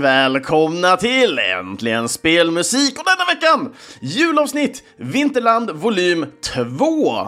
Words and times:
välkomna 0.00 0.96
till 0.96 1.38
Äntligen 1.38 2.08
Spelmusik 2.08 2.98
och 2.98 3.04
denna 3.04 3.34
veckan 3.34 3.74
julavsnitt 4.00 4.84
Vinterland 4.96 5.70
volym 5.70 6.26
2 6.54 6.84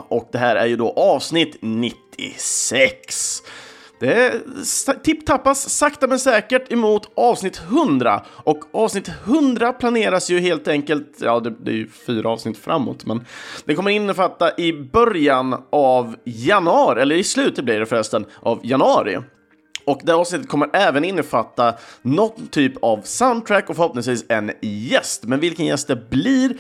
och 0.09 0.29
det 0.33 0.39
här 0.39 0.57
är 0.57 0.67
ju 0.67 0.77
då 0.77 0.91
avsnitt 0.91 1.57
96. 1.61 3.43
Det 4.01 4.33
tipptappas 5.05 5.69
sakta 5.71 6.07
men 6.07 6.19
säkert 6.19 6.73
emot 6.73 7.11
avsnitt 7.17 7.63
100 7.69 8.23
och 8.27 8.65
avsnitt 8.73 9.11
100 9.25 9.73
planeras 9.73 10.31
ju 10.31 10.41
helt 10.41 10.69
enkelt, 10.69 11.19
ja 11.21 11.41
det, 11.41 11.51
det 11.51 11.71
är 11.71 11.75
ju 11.75 11.89
fyra 12.07 12.31
avsnitt 12.31 12.59
framåt, 12.59 13.07
men 13.07 13.25
det 13.65 13.75
kommer 13.75 13.91
innefatta 13.91 14.57
i 14.57 14.73
början 14.73 15.63
av 15.73 16.17
januari, 16.25 17.03
eller 17.03 17.17
i 17.17 17.25
slutet 17.25 17.65
blir 17.65 17.81
det 17.81 17.87
förresten, 17.87 18.27
av 18.41 18.61
januari. 18.63 19.19
Och 19.85 20.01
det 20.05 20.15
avsnittet 20.15 20.49
kommer 20.49 20.71
även 20.73 21.05
innefatta 21.05 21.75
någon 22.03 22.47
typ 22.47 22.73
av 22.83 23.01
soundtrack 23.05 23.71
och 23.71 23.77
förhoppningsvis 23.77 24.25
en 24.29 24.53
gäst. 24.61 25.25
Men 25.25 25.41
vilken 25.41 25.67
gäst 25.67 25.89
det 25.89 26.11
blir 26.11 26.57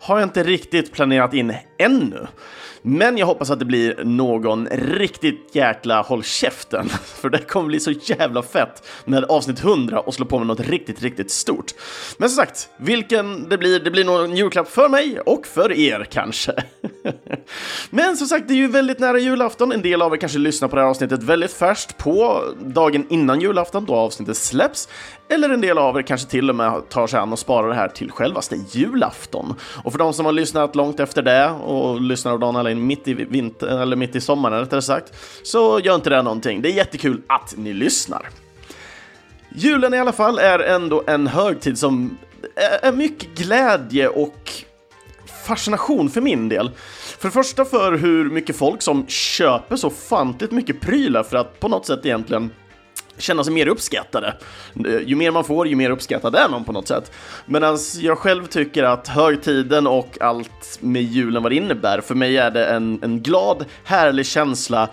har 0.00 0.18
jag 0.18 0.26
inte 0.26 0.42
riktigt 0.42 0.92
planerat 0.92 1.34
in 1.34 1.54
ännu. 1.78 2.26
Men 2.82 3.18
jag 3.18 3.26
hoppas 3.26 3.50
att 3.50 3.58
det 3.58 3.64
blir 3.64 4.04
någon 4.04 4.68
riktigt 4.70 5.50
jäkla 5.52 6.02
håll 6.02 6.22
käften, 6.22 6.88
för 7.04 7.30
det 7.30 7.38
kommer 7.38 7.66
bli 7.66 7.80
så 7.80 7.90
jävla 7.90 8.42
fett 8.42 8.88
med 9.04 9.24
avsnitt 9.24 9.64
100 9.64 10.00
och 10.00 10.14
slå 10.14 10.26
på 10.26 10.38
med 10.38 10.46
något 10.46 10.60
riktigt, 10.60 11.02
riktigt 11.02 11.30
stort. 11.30 11.74
Men 12.16 12.30
som 12.30 12.36
sagt, 12.36 12.68
vilken 12.76 13.48
det 13.48 13.58
blir, 13.58 13.80
det 13.80 13.90
blir 13.90 14.04
nog 14.04 14.24
en 14.24 14.36
julklapp 14.36 14.68
för 14.68 14.88
mig 14.88 15.20
och 15.20 15.46
för 15.46 15.72
er 15.72 16.06
kanske. 16.10 16.52
Men 17.90 18.16
som 18.16 18.26
sagt, 18.26 18.48
det 18.48 18.54
är 18.54 18.56
ju 18.56 18.68
väldigt 18.68 18.98
nära 18.98 19.18
julafton. 19.18 19.72
En 19.72 19.82
del 19.82 20.02
av 20.02 20.12
er 20.14 20.16
kanske 20.16 20.38
lyssnar 20.38 20.68
på 20.68 20.76
det 20.76 20.82
här 20.82 20.88
avsnittet 20.88 21.22
väldigt 21.22 21.52
färskt 21.52 21.98
på 21.98 22.44
dagen 22.60 23.06
innan 23.10 23.40
julafton, 23.40 23.84
då 23.84 23.94
avsnittet 23.94 24.36
släpps. 24.36 24.88
Eller 25.28 25.50
en 25.50 25.60
del 25.60 25.78
av 25.78 25.98
er 25.98 26.02
kanske 26.02 26.30
till 26.30 26.50
och 26.50 26.56
med 26.56 26.88
tar 26.88 27.06
sig 27.06 27.20
an 27.20 27.32
och 27.32 27.38
sparar 27.38 27.68
det 27.68 27.74
här 27.74 27.88
till 27.88 28.10
självaste 28.10 28.56
julafton. 28.70 29.54
Och 29.84 29.92
för 29.92 29.98
de 29.98 30.12
som 30.12 30.26
har 30.26 30.32
lyssnat 30.32 30.76
långt 30.76 31.00
efter 31.00 31.22
det 31.22 31.50
och 31.50 32.00
lyssnar 32.00 32.32
av 32.32 32.38
dagen 32.38 32.56
in 32.72 32.86
mitt 32.86 33.08
i 33.08 33.14
vinter, 33.14 33.66
eller 33.66 33.96
mitt 33.96 34.16
i 34.16 34.20
sommaren 34.20 34.60
rättare 34.60 34.82
sagt, 34.82 35.14
så 35.42 35.80
gör 35.80 35.94
inte 35.94 36.10
det 36.10 36.22
någonting. 36.22 36.62
Det 36.62 36.68
är 36.68 36.72
jättekul 36.72 37.22
att 37.26 37.54
ni 37.56 37.72
lyssnar. 37.72 38.28
Julen 39.54 39.94
i 39.94 39.98
alla 39.98 40.12
fall 40.12 40.38
är 40.38 40.58
ändå 40.58 41.02
en 41.06 41.26
högtid 41.26 41.78
som 41.78 42.18
är 42.82 42.92
mycket 42.92 43.34
glädje 43.34 44.08
och 44.08 44.52
fascination 45.46 46.10
för 46.10 46.20
min 46.20 46.48
del. 46.48 46.70
För 47.18 47.28
det 47.28 47.32
första 47.32 47.64
för 47.64 47.92
hur 47.92 48.30
mycket 48.30 48.56
folk 48.56 48.82
som 48.82 49.06
köper 49.06 49.76
så 49.76 49.90
fantligt 49.90 50.52
mycket 50.52 50.80
prylar 50.80 51.22
för 51.22 51.36
att 51.36 51.60
på 51.60 51.68
något 51.68 51.86
sätt 51.86 52.06
egentligen 52.06 52.50
känna 53.18 53.44
sig 53.44 53.52
mer 53.52 53.68
uppskattade. 53.68 54.34
Ju 55.04 55.16
mer 55.16 55.30
man 55.30 55.44
får, 55.44 55.68
ju 55.68 55.76
mer 55.76 55.90
uppskattad 55.90 56.34
är 56.34 56.48
man 56.48 56.64
på 56.64 56.72
något 56.72 56.88
sätt. 56.88 57.12
Medan 57.46 57.78
jag 58.00 58.18
själv 58.18 58.46
tycker 58.46 58.82
att 58.82 59.08
högtiden 59.08 59.86
och 59.86 60.18
allt 60.20 60.78
med 60.80 61.02
julen 61.02 61.42
vad 61.42 61.52
det 61.52 61.56
innebär, 61.56 62.00
för 62.00 62.14
mig 62.14 62.36
är 62.36 62.50
det 62.50 62.66
en, 62.66 62.98
en 63.02 63.22
glad, 63.22 63.64
härlig 63.84 64.26
känsla 64.26 64.88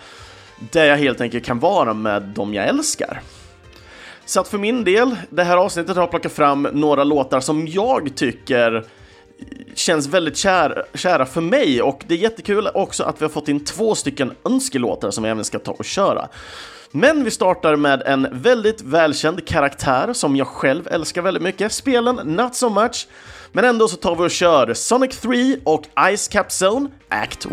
där 0.72 0.86
jag 0.86 0.98
helt 0.98 1.22
enkelt 1.22 1.46
kan 1.46 1.60
vara 1.60 1.94
med 1.94 2.22
dem 2.22 2.54
jag 2.54 2.68
älskar. 2.68 3.22
Så 4.26 4.40
att 4.40 4.48
för 4.48 4.58
min 4.58 4.84
del, 4.84 5.16
det 5.30 5.44
här 5.44 5.58
avsnittet 5.58 5.96
har 5.96 6.04
jag 6.04 6.10
plockat 6.10 6.32
fram 6.32 6.68
några 6.74 7.04
låtar 7.04 7.40
som 7.40 7.68
jag 7.68 8.12
tycker 8.16 8.86
känns 9.74 10.08
väldigt 10.08 10.38
kär, 10.38 10.86
kära 10.94 11.26
för 11.26 11.42
mig 11.42 11.82
och 11.82 12.04
det 12.08 12.14
är 12.14 12.18
jättekul 12.18 12.70
också 12.74 13.04
att 13.04 13.22
vi 13.22 13.26
har 13.26 13.30
fått 13.30 13.48
in 13.48 13.66
två 13.66 13.96
stycken 13.96 14.32
önskelåtar 14.46 15.12
som 15.12 15.24
vi 15.24 15.30
även 15.30 15.44
ska 15.44 15.60
ta 15.60 15.72
och 15.72 15.86
köra. 15.86 16.28
Men 16.92 17.24
vi 17.24 17.32
startar 17.32 17.76
med 17.76 18.02
en 18.06 18.28
väldigt 18.32 18.82
välkänd 18.82 19.48
karaktär 19.48 20.14
som 20.14 20.36
jag 20.36 20.48
själv 20.48 20.88
älskar 20.88 21.22
väldigt 21.22 21.44
mycket. 21.44 21.72
Spelen, 21.72 22.16
not 22.16 22.56
so 22.56 22.70
much. 22.70 23.08
Men 23.52 23.66
ändå 23.66 23.88
så 23.88 23.96
tar 23.98 24.16
vi 24.16 24.22
och 24.22 24.32
kör 24.32 24.74
Sonic 24.74 25.18
3 25.18 25.58
och 25.64 25.84
Ice 26.18 26.28
Cap 26.28 26.48
Zone 26.62 26.90
Act 27.10 27.46
1. 27.46 27.52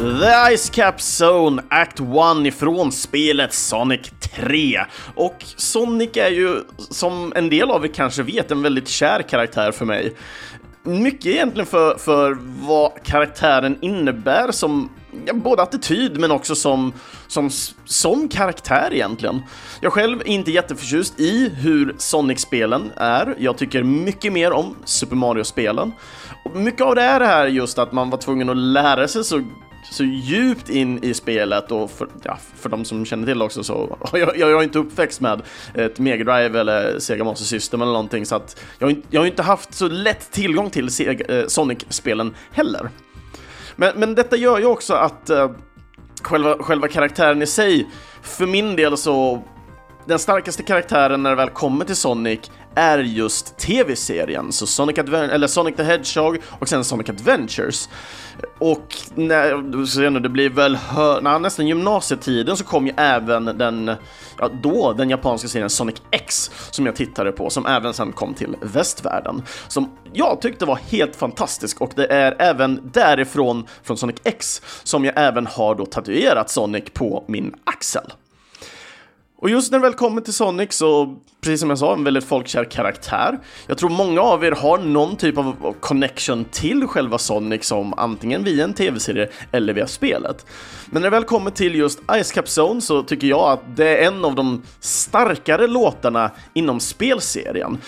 The 0.00 0.56
Ice 0.56 0.70
Cap 0.70 1.00
Zone 1.00 1.62
Act 1.68 2.00
1 2.00 2.46
ifrån 2.46 2.92
spelet 2.92 3.52
Sonic 3.52 4.10
3. 4.20 4.84
Och 5.14 5.36
Sonic 5.56 6.16
är 6.16 6.30
ju, 6.30 6.56
som 6.78 7.32
en 7.36 7.48
del 7.48 7.70
av 7.70 7.84
er 7.84 7.88
kanske 7.88 8.22
vet, 8.22 8.50
en 8.50 8.62
väldigt 8.62 8.88
kär 8.88 9.22
karaktär 9.22 9.72
för 9.72 9.84
mig. 9.84 10.14
Mycket 10.82 11.26
egentligen 11.26 11.66
för, 11.66 11.98
för 11.98 12.38
vad 12.66 13.02
karaktären 13.02 13.78
innebär 13.80 14.52
som 14.52 14.90
ja, 15.26 15.34
både 15.34 15.62
attityd 15.62 16.20
men 16.20 16.30
också 16.30 16.54
som, 16.54 16.92
som, 17.28 17.50
som 17.84 18.28
karaktär 18.28 18.88
egentligen. 18.92 19.42
Jag 19.80 19.92
själv 19.92 20.20
är 20.20 20.28
inte 20.28 20.50
jätteförtjust 20.50 21.20
i 21.20 21.48
hur 21.54 21.94
Sonic-spelen 21.98 22.92
är. 22.96 23.34
Jag 23.38 23.58
tycker 23.58 23.82
mycket 23.82 24.32
mer 24.32 24.52
om 24.52 24.76
Super 24.84 25.16
Mario-spelen. 25.16 25.92
Mycket 26.54 26.80
av 26.80 26.94
det 26.94 27.02
är 27.02 27.20
det 27.20 27.26
här 27.26 27.46
just 27.46 27.78
att 27.78 27.92
man 27.92 28.10
var 28.10 28.18
tvungen 28.18 28.50
att 28.50 28.56
lära 28.56 29.08
sig 29.08 29.24
så 29.24 29.42
så 29.90 30.04
djupt 30.04 30.68
in 30.68 31.04
i 31.04 31.14
spelet 31.14 31.72
och 31.72 31.90
för, 31.90 32.08
ja, 32.22 32.38
för 32.56 32.68
de 32.68 32.84
som 32.84 33.04
känner 33.06 33.26
till 33.26 33.42
också 33.42 33.64
så 33.64 33.98
jag, 34.12 34.38
jag 34.38 34.50
är 34.50 34.62
inte 34.62 34.78
uppväxt 34.78 35.20
med 35.20 35.42
ett 35.74 35.98
Mega 35.98 36.24
Drive 36.24 36.60
eller 36.60 36.98
Sega 36.98 37.24
Master 37.24 37.44
System 37.44 37.82
eller 37.82 37.92
någonting 37.92 38.26
så 38.26 38.34
att 38.34 38.60
jag, 38.78 39.02
jag 39.10 39.20
har 39.20 39.26
inte 39.26 39.42
haft 39.42 39.74
så 39.74 39.88
lätt 39.88 40.30
tillgång 40.30 40.70
till 40.70 40.88
eh, 41.28 41.46
Sonic-spelen 41.46 42.34
heller. 42.52 42.90
Men, 43.76 43.98
men 43.98 44.14
detta 44.14 44.36
gör 44.36 44.58
ju 44.58 44.66
också 44.66 44.94
att 44.94 45.30
eh, 45.30 45.50
själva, 46.22 46.62
själva 46.62 46.88
karaktären 46.88 47.42
i 47.42 47.46
sig, 47.46 47.88
för 48.22 48.46
min 48.46 48.76
del 48.76 48.96
så 48.96 49.42
den 50.06 50.18
starkaste 50.18 50.62
karaktären 50.62 51.22
när 51.22 51.30
det 51.30 51.36
väl 51.36 51.50
kommer 51.50 51.84
till 51.84 51.96
Sonic 51.96 52.50
är 52.74 52.98
just 52.98 53.58
tv-serien, 53.58 54.52
så 54.52 54.66
Sonic, 54.66 54.98
Adven 54.98 55.30
eller 55.30 55.46
Sonic 55.46 55.76
the 55.76 55.82
Hedgehog 55.82 56.38
och 56.46 56.68
sen 56.68 56.84
Sonic 56.84 57.08
Adventures. 57.08 57.88
Och 58.58 58.96
när, 59.14 60.10
nu, 60.10 60.20
det 60.20 60.28
blir 60.28 60.50
väl 60.50 60.78
när, 61.22 61.38
nästan 61.38 61.68
gymnasietiden 61.68 62.56
så 62.56 62.64
kom 62.64 62.86
ju 62.86 62.92
även 62.96 63.44
den, 63.44 63.90
ja, 64.38 64.50
då 64.62 64.92
den 64.92 65.10
japanska 65.10 65.48
serien 65.48 65.70
Sonic 65.70 65.96
X 66.10 66.50
som 66.70 66.86
jag 66.86 66.96
tittade 66.96 67.32
på, 67.32 67.50
som 67.50 67.66
även 67.66 67.94
sen 67.94 68.12
kom 68.12 68.34
till 68.34 68.56
västvärlden. 68.60 69.42
Som 69.68 69.90
jag 70.12 70.40
tyckte 70.40 70.64
var 70.64 70.78
helt 70.90 71.16
fantastisk 71.16 71.80
och 71.80 71.92
det 71.96 72.12
är 72.12 72.36
även 72.38 72.90
därifrån, 72.92 73.66
från 73.82 73.96
Sonic 73.96 74.16
X, 74.24 74.62
som 74.82 75.04
jag 75.04 75.14
även 75.16 75.46
har 75.46 75.74
då 75.74 75.86
tatuerat 75.86 76.50
Sonic 76.50 76.84
på 76.92 77.24
min 77.26 77.54
axel. 77.64 78.12
Och 79.40 79.50
just 79.50 79.72
när 79.72 79.78
det 79.78 79.82
väl 79.82 79.94
kommer 79.94 80.20
till 80.20 80.32
Sonic 80.34 80.72
så, 80.72 81.16
precis 81.40 81.60
som 81.60 81.70
jag 81.70 81.78
sa, 81.78 81.92
en 81.92 82.04
väldigt 82.04 82.24
folkkär 82.24 82.64
karaktär. 82.64 83.38
Jag 83.66 83.78
tror 83.78 83.90
många 83.90 84.20
av 84.20 84.44
er 84.44 84.52
har 84.52 84.78
någon 84.78 85.16
typ 85.16 85.38
av 85.38 85.74
connection 85.80 86.44
till 86.44 86.86
själva 86.86 87.18
Sonic 87.18 87.64
som 87.64 87.94
antingen 87.94 88.44
via 88.44 88.64
en 88.64 88.74
tv-serie 88.74 89.28
eller 89.52 89.72
via 89.72 89.86
spelet. 89.86 90.46
Men 90.86 91.02
när 91.02 91.10
det 91.10 91.16
väl 91.16 91.24
kommer 91.24 91.50
till 91.50 91.74
just 91.74 91.98
Ice 92.22 92.32
Cap 92.32 92.46
Zone 92.58 92.80
så 92.80 93.02
tycker 93.02 93.26
jag 93.26 93.52
att 93.52 93.76
det 93.76 93.98
är 93.98 94.06
en 94.06 94.24
av 94.24 94.34
de 94.34 94.62
starkare 94.80 95.66
låtarna 95.66 96.30
inom 96.54 96.80
spelserien. 96.80 97.78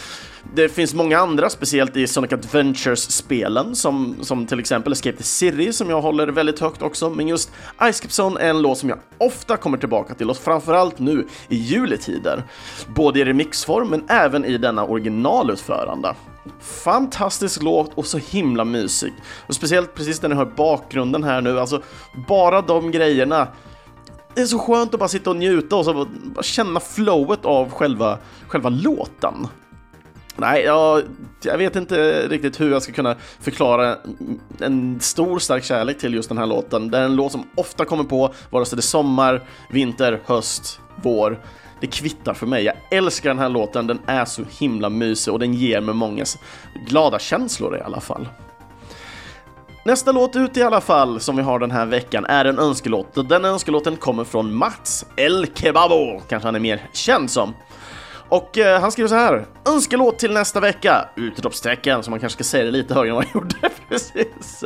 Det 0.55 0.69
finns 0.69 0.95
många 0.95 1.19
andra, 1.19 1.51
speciellt 1.51 1.97
i 1.97 2.07
Sonic 2.07 2.33
Adventures-spelen, 2.33 3.75
som, 3.75 4.17
som 4.21 4.47
till 4.47 4.61
exempel 4.61 4.93
Escape 4.93 5.17
the 5.17 5.23
City, 5.23 5.73
som 5.73 5.91
jag 5.91 6.01
håller 6.01 6.29
väldigt 6.29 6.61
högt 6.61 6.83
också, 6.83 7.11
men 7.11 7.29
just 7.29 7.51
Ice 7.93 8.01
Cap 8.01 8.11
Zone 8.11 8.41
är 8.41 8.51
en 8.51 8.63
låt 8.63 8.79
som 8.79 8.89
jag 8.89 8.99
ofta 9.19 9.57
kommer 9.57 9.79
tillbaka 9.79 10.15
till, 10.15 10.31
och 10.31 10.37
framförallt 10.37 10.99
nu 10.99 11.27
i 11.49 11.57
juletider. 11.57 12.45
Både 12.95 13.21
i 13.21 13.25
remixform, 13.25 13.89
men 13.89 14.05
även 14.09 14.45
i 14.45 14.59
denna 14.59 14.85
originalutförande. 14.85 16.15
Fantastisk 16.61 17.63
låt 17.63 17.95
och 17.95 18.07
så 18.07 18.19
himla 18.19 18.65
mysig. 18.65 19.13
Och 19.47 19.55
speciellt 19.55 19.95
precis 19.95 20.23
när 20.23 20.29
ni 20.29 20.35
hör 20.35 20.53
bakgrunden 20.57 21.25
här 21.25 21.41
nu, 21.41 21.61
alltså 21.61 21.83
bara 22.29 22.61
de 22.61 22.91
grejerna 22.91 23.49
det 24.35 24.41
är 24.41 24.47
så 24.47 24.59
skönt 24.59 24.95
att 24.95 25.01
bara 25.01 25.09
sitta 25.09 25.31
och 25.31 25.37
njuta 25.37 25.77
och 25.77 25.85
så 25.85 26.07
bara 26.25 26.43
känna 26.43 26.81
flowet 26.81 27.45
av 27.45 27.71
själva, 27.71 28.19
själva 28.49 28.69
låten. 28.69 29.49
Nej, 30.37 30.63
jag, 30.63 31.03
jag 31.43 31.59
vet 31.59 31.77
inte 31.77 32.29
riktigt 32.29 32.61
hur 32.61 32.71
jag 32.71 32.83
ska 32.83 32.93
kunna 32.93 33.17
förklara 33.41 33.97
en 34.61 35.01
stor 35.01 35.39
stark 35.39 35.65
kärlek 35.65 35.99
till 35.99 36.15
just 36.15 36.29
den 36.29 36.39
här 36.39 36.47
låten. 36.47 36.91
Det 36.91 36.99
är 36.99 37.03
en 37.03 37.17
låt 37.17 37.33
som 37.33 37.49
ofta 37.55 37.85
kommer 37.85 38.05
på, 38.05 38.35
vare 38.51 38.65
sig 38.65 38.77
det 38.77 38.81
är 38.81 38.83
sommar, 38.83 39.43
vinter, 39.71 40.21
höst, 40.27 40.81
vår. 41.03 41.41
Det 41.81 41.87
kvittar 41.87 42.35
för 42.35 42.47
mig. 42.47 42.65
Jag 42.65 42.75
älskar 42.91 43.31
den 43.31 43.39
här 43.39 43.49
låten, 43.49 43.87
den 43.87 43.99
är 44.07 44.25
så 44.25 44.43
himla 44.59 44.89
mysig 44.89 45.33
och 45.33 45.39
den 45.39 45.55
ger 45.55 45.81
mig 45.81 45.95
många 45.95 46.25
glada 46.87 47.19
känslor 47.19 47.77
i 47.77 47.81
alla 47.81 48.01
fall. 48.01 48.29
Nästa 49.85 50.13
låt 50.13 50.37
ut 50.37 50.57
i 50.57 50.63
alla 50.63 50.81
fall 50.81 51.21
som 51.21 51.37
vi 51.37 51.43
har 51.43 51.59
den 51.59 51.71
här 51.71 51.87
veckan 51.87 52.25
är 52.25 52.45
en 52.45 52.59
önskelåt. 52.59 53.29
Den 53.29 53.45
önskelåten 53.45 53.97
kommer 53.97 54.25
från 54.25 54.55
Mats 54.55 55.07
El 55.17 55.47
Kebabo, 55.55 56.21
kanske 56.29 56.47
han 56.47 56.55
är 56.55 56.61
mer 56.61 56.89
känd 56.93 57.31
som. 57.31 57.55
Och 58.33 58.59
eh, 58.59 58.81
han 58.81 58.93
skriver 58.93 59.09
så 59.09 59.15
här. 59.15 59.47
Önskelåt 59.65 60.19
till 60.19 60.33
nästa 60.33 60.61
vecka! 60.61 61.09
Utropstecken, 61.17 62.03
så 62.03 62.11
man 62.11 62.21
kanske 62.21 62.37
ska 62.37 62.45
säga 62.45 62.65
det 62.65 62.71
lite 62.71 62.95
högre 62.95 63.11
än 63.11 63.15
vad 63.15 63.25
han 63.25 63.33
gjorde 63.41 63.71
precis. 63.89 64.65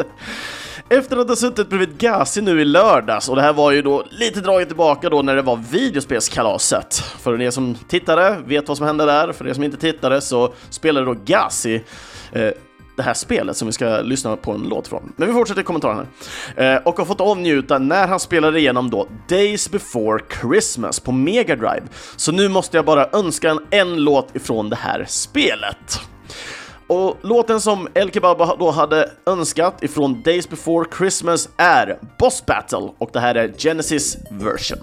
Efter 0.89 1.17
att 1.17 1.29
ha 1.29 1.37
suttit 1.37 1.69
bredvid 1.69 1.99
Gazi 1.99 2.43
nu 2.43 2.61
i 2.61 2.65
lördags, 2.65 3.29
och 3.29 3.37
det 3.37 3.43
här 3.43 3.53
var 3.53 3.71
ju 3.71 3.83
då 3.83 4.05
lite 4.11 4.41
draget 4.41 4.69
tillbaka 4.69 5.11
då 5.11 5.23
när 5.23 5.37
det 5.37 5.43
var 5.43 5.57
videospelskalaset. 5.57 6.95
För 6.95 7.43
er 7.43 7.51
som 7.51 7.75
tittade 7.89 8.43
vet 8.47 8.69
vad 8.69 8.77
som 8.77 8.87
hände 8.87 9.05
där, 9.05 9.33
för 9.33 9.49
er 9.49 9.55
som 9.55 9.63
inte 9.63 9.77
tittade 9.77 10.21
så 10.21 10.53
spelade 10.71 11.07
då 11.07 11.15
Gazi 11.25 11.85
eh, 12.33 12.51
det 12.97 13.03
här 13.03 13.15
spelet 13.15 13.57
som 13.57 13.67
vi 13.67 13.73
ska 13.73 14.01
lyssna 14.01 14.37
på 14.37 14.53
en 14.53 14.63
låt 14.69 14.89
från. 14.89 15.13
Men 15.17 15.29
vi 15.29 15.35
fortsätter 15.35 15.63
kommentarerna. 15.63 16.07
Eh, 16.57 16.77
och 16.77 16.99
har 16.99 17.05
fått 17.05 17.21
avnjuta 17.21 17.79
när 17.79 18.09
han 18.09 18.21
spelade 18.21 18.59
igenom 18.59 18.91
då 18.91 19.07
Days 19.29 19.71
before 19.71 20.23
Christmas 20.41 21.01
på 21.01 21.13
Mega 21.13 21.57
Drive. 21.57 21.83
Så 22.17 22.33
nu 22.33 22.49
måste 22.49 22.77
jag 22.77 22.85
bara 22.85 23.09
önska 23.13 23.51
en, 23.51 23.59
en 23.71 23.97
låt 24.05 24.37
ifrån 24.37 24.71
det 24.71 24.77
här 24.77 25.05
spelet. 25.09 26.01
Och 26.87 27.17
låten 27.23 27.61
som 27.61 27.89
El 27.95 28.11
Kebab 28.11 28.59
då 28.59 28.71
hade 28.71 29.11
önskat 29.27 29.83
ifrån 29.83 30.23
Days 30.23 30.49
before 30.49 30.89
Christmas 30.99 31.49
är 31.57 31.99
Boss 32.19 32.47
Battle 32.47 32.89
och 32.99 33.11
det 33.13 33.21
här 33.21 33.35
är 33.35 33.53
Genesis 33.59 34.17
version. 34.31 34.79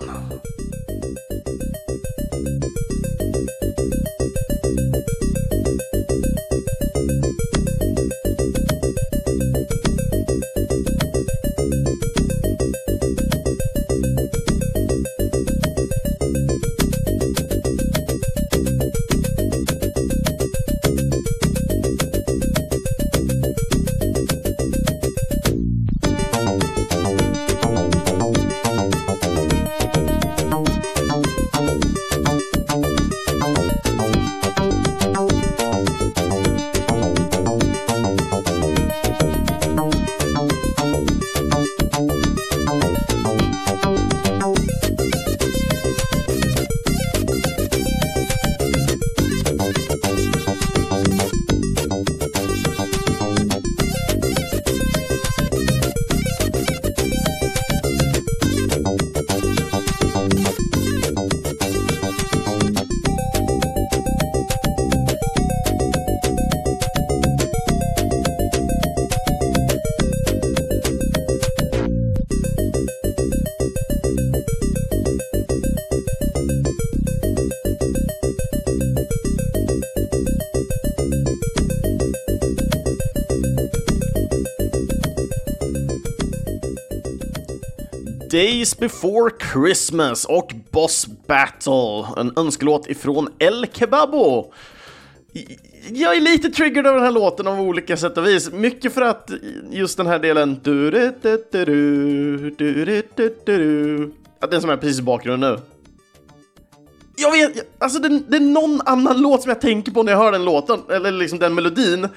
Days 88.34 88.78
before 88.78 89.32
Christmas 89.54 90.26
och 90.26 90.54
Boss 90.72 91.08
Battle, 91.28 92.06
en 92.18 92.34
önskelåt 92.36 92.90
ifrån 92.90 93.30
El 93.40 93.66
Kebabo. 93.74 94.54
Jag 95.90 96.16
är 96.16 96.22
lite 96.22 96.50
triggered 96.50 96.88
av 96.88 96.96
den 96.96 97.04
här 97.04 97.12
låten 97.12 97.48
av 97.48 97.62
olika 97.62 97.98
sätt 97.98 98.18
och 98.18 98.28
vis. 98.28 98.52
Mycket 98.52 98.94
för 98.94 99.02
att 99.02 99.32
just 99.72 99.98
den 99.98 100.08
här 100.08 100.20
delen... 100.20 100.60
Den 104.50 104.62
som 104.62 104.70
är 104.70 104.78
precis 104.78 105.00
i 105.00 105.02
bakgrunden 105.02 105.52
nu. 105.52 105.60
Jag 107.16 107.32
vet, 107.32 107.82
alltså 107.84 108.00
det, 108.00 108.20
det, 108.28 108.38
är 108.38 108.42
någon 108.42 108.82
annan 108.86 109.22
låt 109.22 109.42
som 109.42 109.50
jag 109.50 109.62
tänker 109.62 109.92
på 109.92 110.04
när 110.04 110.12
jag 110.12 110.20
hör 110.20 110.32
den 110.32 110.46
låten, 110.46 110.80
eller 110.90 111.12
liksom 111.12 111.40
den 111.40 111.56
melodin. 111.56 112.08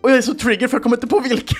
Och 0.00 0.10
jag 0.10 0.18
är 0.18 0.22
så 0.22 0.34
triggered 0.34 0.70
för 0.70 0.76
jag 0.76 0.82
kommer 0.82 0.96
inte 0.96 1.06
på 1.06 1.20
vilken. 1.20 1.58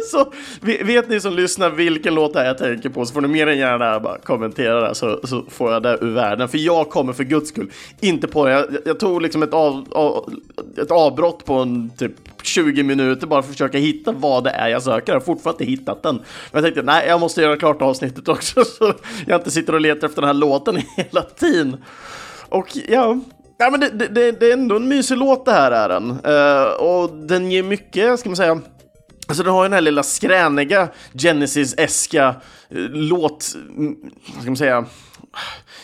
så 0.10 0.32
vet 0.60 1.08
ni 1.08 1.20
som 1.20 1.32
lyssnar 1.32 1.70
vilken 1.70 2.14
låt 2.14 2.32
det 2.32 2.40
är 2.40 2.44
jag 2.44 2.58
tänker 2.58 2.88
på 2.88 3.06
så 3.06 3.14
får 3.14 3.20
ni 3.20 3.28
mer 3.28 3.46
än 3.46 3.58
gärna 3.58 4.00
bara 4.00 4.18
kommentera 4.18 4.88
det 4.88 4.94
så, 4.94 5.20
så 5.24 5.44
får 5.50 5.72
jag 5.72 5.82
det 5.82 5.98
ur 6.00 6.14
världen. 6.14 6.48
För 6.48 6.58
jag 6.58 6.90
kommer 6.90 7.12
för 7.12 7.24
guds 7.24 7.48
skull 7.48 7.70
inte 8.00 8.28
på 8.28 8.46
det. 8.46 8.52
Jag, 8.52 8.66
jag 8.84 9.00
tog 9.00 9.22
liksom 9.22 9.42
ett, 9.42 9.54
av, 9.54 9.86
av, 9.90 10.32
ett 10.76 10.90
avbrott 10.90 11.44
på 11.44 11.54
en 11.54 11.90
typ 11.90 12.12
20 12.42 12.82
minuter 12.82 13.26
bara 13.26 13.42
för 13.42 13.48
att 13.48 13.54
försöka 13.54 13.78
hitta 13.78 14.12
vad 14.12 14.44
det 14.44 14.50
är 14.50 14.68
jag 14.68 14.82
söker. 14.82 15.12
Jag 15.12 15.20
har 15.20 15.24
fortfarande 15.24 15.64
inte 15.64 15.70
hittat 15.70 16.02
den. 16.02 16.14
Men 16.16 16.24
jag 16.52 16.62
tänkte 16.62 16.82
nej, 16.82 17.08
jag 17.08 17.20
måste 17.20 17.42
göra 17.42 17.56
klart 17.56 17.82
avsnittet 17.82 18.28
också 18.28 18.64
så 18.78 18.92
jag 19.26 19.40
inte 19.40 19.50
sitter 19.50 19.74
och 19.74 19.80
letar 19.80 20.08
efter 20.08 20.22
den 20.22 20.28
här 20.28 20.34
låten 20.34 20.76
hela 20.96 21.22
tiden. 21.22 21.76
Och 22.48 22.76
ja, 22.88 23.18
Ja, 23.62 23.70
men 23.70 23.80
det, 23.80 23.88
det, 23.88 24.32
det, 24.32 24.48
är 24.48 24.52
ändå 24.52 24.76
en 24.76 24.88
mysig 24.88 25.16
låt 25.18 25.44
det 25.44 25.52
här 25.52 25.70
är 25.70 25.88
den. 25.88 26.10
Uh, 26.10 26.34
eh, 26.34 26.72
och 26.72 27.10
den 27.10 27.50
ger 27.50 27.62
mycket, 27.62 28.20
ska 28.20 28.28
man 28.28 28.36
säga, 28.36 28.60
Alltså 29.30 29.42
den 29.42 29.52
har 29.52 29.62
ju 29.62 29.68
den 29.68 29.72
här 29.72 29.80
lilla 29.80 30.02
skräniga 30.02 30.88
Genesis-eska 31.12 32.34
eh, 32.68 32.78
låt, 32.90 33.54
mm, 33.76 33.96
vad 34.34 34.40
ska 34.40 34.50
man 34.50 34.56
säga, 34.56 34.84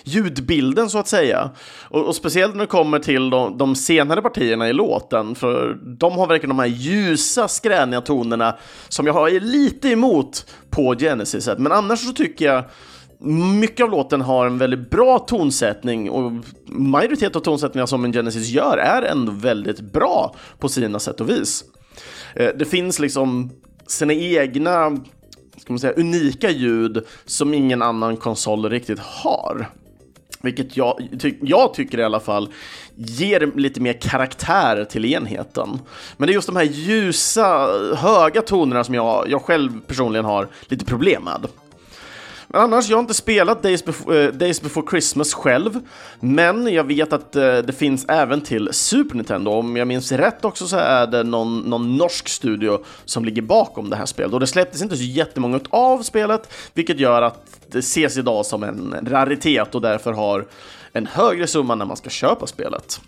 ljudbilden 0.05 0.91
så 0.91 0.99
att 0.99 1.09
säga. 1.09 1.51
Och, 1.83 2.05
och, 2.05 2.15
speciellt 2.15 2.55
när 2.55 2.61
det 2.61 2.67
kommer 2.67 2.99
till 2.99 3.31
de, 3.31 3.59
de, 3.59 3.75
senare 3.75 4.23
partierna 4.23 4.69
i 4.69 4.73
låten, 4.73 5.35
för 5.35 5.79
de 5.83 6.13
har 6.13 6.27
verkligen 6.27 6.57
de 6.57 6.59
här 6.59 6.67
ljusa 6.67 7.49
skräniga 7.49 8.01
tonerna 8.01 8.57
som 8.89 9.07
jag 9.07 9.15
har 9.15 9.31
lite 9.31 9.89
emot 9.89 10.47
på 10.71 10.95
Genesis. 10.95 11.49
Men 11.59 11.73
annars 11.73 12.07
så 12.07 12.13
tycker 12.13 12.45
jag 12.45 12.65
mycket 13.61 13.85
av 13.85 13.91
låten 13.91 14.21
har 14.21 14.47
en 14.47 14.59
väldigt 14.59 14.91
bra 14.91 15.19
tonsättning 15.19 16.11
och 16.11 16.33
majoritet 16.67 17.37
av 17.37 17.41
tonsättningarna 17.41 17.87
som 17.87 18.05
en 18.05 18.13
Genesis 18.13 18.49
gör 18.49 18.79
är 18.79 19.03
ändå 19.03 19.33
väldigt 19.33 19.81
bra 19.81 20.35
på 20.59 20.69
sina 20.69 20.99
sätt 20.99 21.21
och 21.21 21.31
vis. 21.31 21.65
Eh, 22.35 22.49
det 22.59 22.65
finns 22.65 22.99
liksom 22.99 23.51
sina 23.87 24.13
egna 24.13 24.97
ska 25.67 25.73
man 25.73 25.81
säga, 25.81 25.93
unika 25.93 26.51
ljud 26.51 27.05
som 27.25 27.55
ingen 27.55 27.83
annan 27.83 28.17
konsol 28.17 28.71
riktigt 28.71 28.99
har. 28.99 29.71
Vilket 30.43 30.77
jag, 30.77 31.09
ty 31.21 31.35
jag 31.41 31.75
tycker 31.75 31.99
i 31.99 32.05
alla 32.05 32.21
fall 32.21 32.49
ger 32.95 33.53
lite 33.57 33.81
mer 33.81 33.93
karaktär 33.93 34.85
till 34.85 35.05
enheten. 35.05 35.79
Men 36.17 36.27
det 36.27 36.33
är 36.33 36.35
just 36.35 36.47
de 36.47 36.57
här 36.57 36.65
ljusa, 36.65 37.69
höga 37.97 38.43
tonerna 38.43 38.85
som 38.85 38.95
jag, 38.95 39.31
jag 39.31 39.43
själv 39.43 39.81
personligen 39.87 40.25
har 40.25 40.49
lite 40.69 40.85
problem 40.85 41.25
med. 41.25 41.47
Men 42.49 42.61
annars, 42.61 42.89
jag 42.89 42.97
har 42.97 43.01
inte 43.01 43.15
spelat 43.15 43.63
Days 43.63 43.85
before, 43.85 44.25
eh, 44.25 44.33
Days 44.33 44.63
before 44.63 44.87
Christmas 44.91 45.35
själv, 45.35 45.81
men 46.21 46.73
jag 46.73 46.85
vet 46.85 47.13
att 47.13 47.37
eh, 47.37 47.59
det 47.59 47.73
finns 47.79 48.05
även 48.09 48.41
till 48.41 48.69
Super 48.73 49.15
Nintendo. 49.17 49.51
Om 49.51 49.77
jag 49.77 49.89
minns 49.89 50.13
rätt 50.13 50.45
också 50.45 50.67
så 50.67 50.77
är 50.77 51.07
det 51.07 51.23
någon, 51.23 51.61
någon 51.61 51.97
norsk 51.97 52.29
studio 52.29 52.79
som 53.05 53.25
ligger 53.25 53.43
bakom 53.43 53.91
det 53.91 53.97
här 53.97 54.07
spelet. 54.07 54.33
Och 54.33 54.41
det 54.41 54.47
släpptes 54.47 54.83
inte 54.83 54.97
så 54.97 55.03
jättemånga 55.03 55.61
av 55.71 56.03
spelet, 56.03 56.53
vilket 56.75 57.01
gör 57.01 57.23
att 57.23 57.47
det 57.67 57.79
ses 57.79 58.17
idag 58.17 58.47
som 58.47 58.63
en 58.63 59.09
raritet 59.11 59.75
och 59.75 59.81
därför 59.81 60.13
har 60.13 60.47
en 60.93 61.07
högre 61.07 61.47
summa 61.47 61.75
när 61.75 61.87
man 61.87 61.97
ska 61.97 62.11
köpa 62.11 62.47
spelet. 62.47 63.01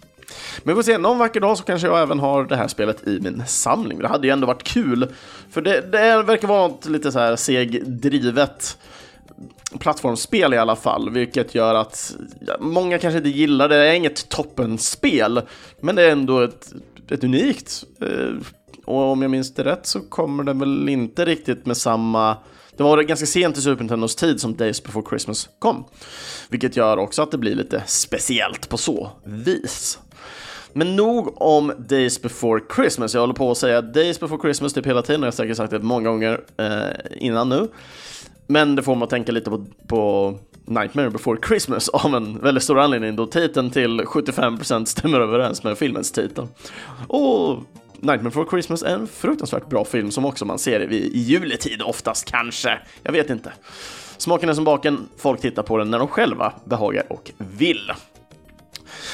Men 0.63 0.75
vi 0.75 0.83
får 0.83 0.83
se, 0.83 0.99
någon 0.99 1.19
vacker 1.19 1.41
dag 1.41 1.59
så 1.59 1.65
kanske 1.65 1.89
jag 1.89 2.03
även 2.03 2.19
har 2.19 2.45
det 2.45 2.57
här 2.57 2.69
spelet 2.69 3.07
i 3.07 3.21
min 3.21 3.43
samling. 3.47 3.99
Det 3.99 4.09
hade 4.09 4.27
ju 4.27 4.33
ändå 4.33 4.47
varit 4.47 4.63
kul, 4.63 5.15
för 5.51 5.63
det, 5.63 5.81
det 5.93 6.23
verkar 6.23 6.49
vara 6.49 6.69
något 6.69 6.87
lite 6.87 7.13
så 7.13 7.19
här 7.19 7.37
segdrivet 7.37 8.79
plattformsspel 9.79 10.55
i 10.55 10.59
alla 10.59 10.77
fall, 10.77 11.11
vilket 11.11 11.55
gör 11.55 11.75
att 11.75 12.17
många 12.61 12.99
kanske 12.99 13.19
inte 13.19 13.29
gillar 13.29 13.69
det. 13.69 13.77
Det 13.77 13.89
är 13.89 13.95
inget 13.95 14.29
toppenspel, 14.29 15.41
men 15.81 15.97
det 15.97 16.03
är 16.03 16.11
ändå 16.11 16.41
ett, 16.41 16.73
ett 17.11 17.25
unikt. 17.25 17.85
Eh, 18.01 18.35
och 18.85 19.03
om 19.03 19.23
jag 19.23 19.31
minns 19.31 19.55
det 19.55 19.65
rätt 19.65 19.87
så 19.87 20.01
kommer 20.01 20.45
det 20.45 20.53
väl 20.53 20.89
inte 20.89 21.25
riktigt 21.25 21.67
med 21.67 21.77
samma 21.77 22.37
det 22.79 22.85
var 22.85 23.03
ganska 23.03 23.27
sent 23.27 23.59
i 23.59 23.61
Super 23.61 23.83
Nintendos 23.83 24.17
tid 24.17 24.41
som 24.41 24.57
Days 24.57 24.83
before 24.83 25.07
Christmas 25.09 25.49
kom, 25.59 25.85
vilket 26.49 26.77
gör 26.77 26.97
också 26.97 27.23
att 27.23 27.31
det 27.31 27.39
blir 27.39 27.55
lite 27.55 27.83
speciellt 27.87 28.69
på 28.69 28.77
så 28.77 29.11
vis. 29.25 29.99
Men 30.73 30.97
nog 30.97 31.43
om 31.43 31.73
Days 31.79 32.23
before 32.23 32.61
Christmas. 32.77 33.15
Jag 33.15 33.21
håller 33.21 33.35
på 33.35 33.51
att 33.51 33.59
säga 33.59 33.83
Days 33.83 34.21
before 34.21 34.43
Christmas 34.43 34.73
typ 34.73 34.87
hela 34.87 35.03
tiden, 35.03 35.21
och 35.21 35.27
jag 35.27 35.33
har 35.33 35.37
säkert 35.37 35.57
sagt 35.57 35.71
det 35.71 35.79
många 35.79 36.09
gånger 36.09 36.41
eh, 36.57 36.89
innan 37.17 37.49
nu. 37.49 37.69
Men 38.51 38.77
det 38.77 38.83
får 38.83 38.95
man 38.95 39.03
att 39.03 39.11
tänka 39.11 39.33
lite 39.33 39.51
på, 39.51 39.65
på 39.87 40.35
Nightmare 40.65 41.11
before 41.11 41.39
Christmas 41.47 41.89
av 41.93 42.15
en 42.15 42.39
väldigt 42.39 42.65
stor 42.65 42.79
anledning 42.79 43.17
då 43.17 43.27
titeln 43.27 43.71
till 43.71 44.01
75% 44.01 44.85
stämmer 44.85 45.21
överens 45.21 45.65
med 45.65 45.79
filmens 45.79 46.13
titel. 46.13 46.47
Och 47.07 47.59
Nightmare 48.01 48.23
before 48.23 48.47
Christmas 48.51 48.83
är 48.83 48.95
en 48.95 49.07
fruktansvärt 49.07 49.69
bra 49.69 49.85
film 49.85 50.11
som 50.11 50.25
också 50.25 50.45
man 50.45 50.59
ser 50.59 50.93
i, 50.93 50.97
i 50.97 51.19
juletid 51.19 51.83
oftast 51.83 52.31
kanske. 52.31 52.79
Jag 53.03 53.13
vet 53.13 53.31
inte. 53.31 53.53
Smaken 54.19 54.49
är 54.49 54.55
som 54.55 54.65
baken, 54.65 55.09
folk 55.17 55.41
tittar 55.41 55.63
på 55.63 55.79
den 55.79 55.91
när 55.91 55.99
de 55.99 56.09
själva 56.09 56.53
behagar 56.65 57.13
och 57.13 57.33
vill. 57.39 57.93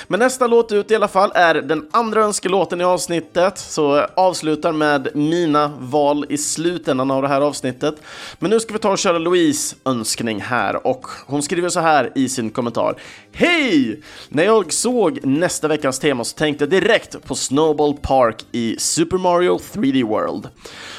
Men 0.09 0.21
nästa 0.21 0.47
låt 0.47 0.73
ut 0.73 0.91
i 0.91 0.95
alla 0.95 1.09
fall 1.09 1.33
är 1.35 1.55
den 1.55 1.89
andra 1.91 2.23
önskelåten 2.23 2.81
i 2.81 2.85
avsnittet, 2.85 3.59
så 3.59 3.97
jag 3.97 4.11
avslutar 4.15 4.73
med 4.73 5.09
mina 5.15 5.73
val 5.79 6.27
i 6.29 6.39
slutändan 6.39 7.11
av 7.11 7.23
det 7.23 7.29
här 7.29 7.41
avsnittet. 7.41 7.95
Men 8.39 8.51
nu 8.51 8.61
ska 8.61 8.73
vi 8.73 8.79
ta 8.79 8.91
och 8.91 8.99
köra 8.99 9.19
Louise 9.19 9.77
önskning 9.85 10.41
här 10.41 10.87
och 10.87 11.07
hon 11.27 11.43
skriver 11.43 11.69
så 11.69 11.81
här 11.81 12.13
i 12.15 12.29
sin 12.29 12.51
kommentar. 12.51 12.97
Hej! 13.33 14.01
När 14.29 14.45
jag 14.45 14.73
såg 14.73 15.25
nästa 15.25 15.69
veckas 15.69 15.99
tema 15.99 16.25
så 16.25 16.37
tänkte 16.37 16.65
jag 16.65 16.71
direkt 16.71 17.25
på 17.25 17.35
Snowball 17.35 17.95
Park 17.95 18.45
i 18.53 18.77
Super 18.79 19.19
Mario 19.19 19.59
3D 19.59 20.05
World. 20.09 20.49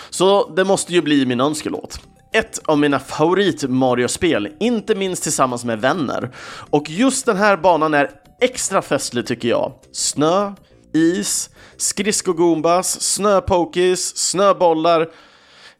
Så 0.10 0.50
det 0.50 0.64
måste 0.64 0.94
ju 0.94 1.02
bli 1.02 1.26
min 1.26 1.42
önskelåt 1.42 2.00
ett 2.36 2.60
av 2.66 2.80
mina 2.80 3.00
favorit 3.00 3.70
Mario-spel, 3.70 4.50
inte 4.60 4.96
minst 4.96 5.24
tillsammans 5.24 5.66
med 5.66 5.82
vänner. 5.82 6.32
Och 6.70 6.90
just 6.90 7.26
den 7.26 7.38
här 7.38 7.58
banan 7.58 7.94
är 7.94 8.12
extra 8.42 8.82
festlig 8.82 9.28
tycker 9.28 9.50
jag. 9.50 9.74
Snö, 9.92 10.54
is, 10.94 11.50
skridskogumbas, 11.78 13.02
snöpokis, 13.02 14.18
snöbollar. 14.18 15.10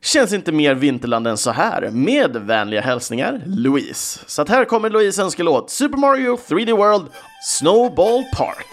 Känns 0.02 0.34
inte 0.34 0.52
mer 0.52 0.76
vinterland 0.76 1.28
än 1.28 1.38
så 1.38 1.52
här. 1.52 1.90
Med 1.92 2.36
vänliga 2.36 2.82
hälsningar, 2.82 3.42
Louise. 3.46 4.20
Så 4.28 4.42
att 4.42 4.50
här 4.50 4.66
kommer 4.66 4.90
Louise 4.90 5.22
önskelåt 5.22 5.70
Super 5.70 5.98
Mario 5.98 6.36
3D 6.36 6.78
World 6.78 7.08
Snowball 7.44 8.24
Park. 8.34 8.68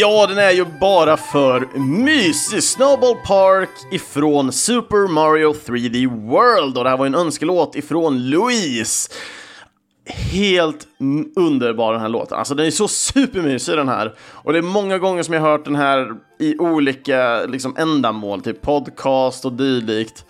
Ja, 0.00 0.26
den 0.26 0.38
är 0.38 0.50
ju 0.50 0.64
bara 0.80 1.16
för 1.16 1.78
mysig. 1.78 2.62
Snowball 2.62 3.16
Park 3.16 3.70
ifrån 3.90 4.52
Super 4.52 5.12
Mario 5.12 5.52
3D 5.52 6.28
World 6.30 6.78
och 6.78 6.84
det 6.84 6.90
här 6.90 6.96
var 6.96 7.06
en 7.06 7.14
önskelåt 7.14 7.76
ifrån 7.76 8.30
Louise. 8.30 9.10
Helt 10.06 10.86
underbar 11.36 11.92
den 11.92 12.00
här 12.00 12.08
låten. 12.08 12.38
Alltså 12.38 12.54
den 12.54 12.66
är 12.66 12.70
så 12.70 12.88
supermysig 12.88 13.76
den 13.76 13.88
här. 13.88 14.14
Och 14.18 14.52
det 14.52 14.58
är 14.58 14.62
många 14.62 14.98
gånger 14.98 15.22
som 15.22 15.34
jag 15.34 15.40
har 15.40 15.50
hört 15.50 15.64
den 15.64 15.76
här 15.76 16.14
i 16.38 16.58
olika 16.58 17.44
liksom, 17.46 17.76
ändamål, 17.78 18.42
typ 18.42 18.62
podcast 18.62 19.44
och 19.44 19.52
dylikt. 19.52 20.24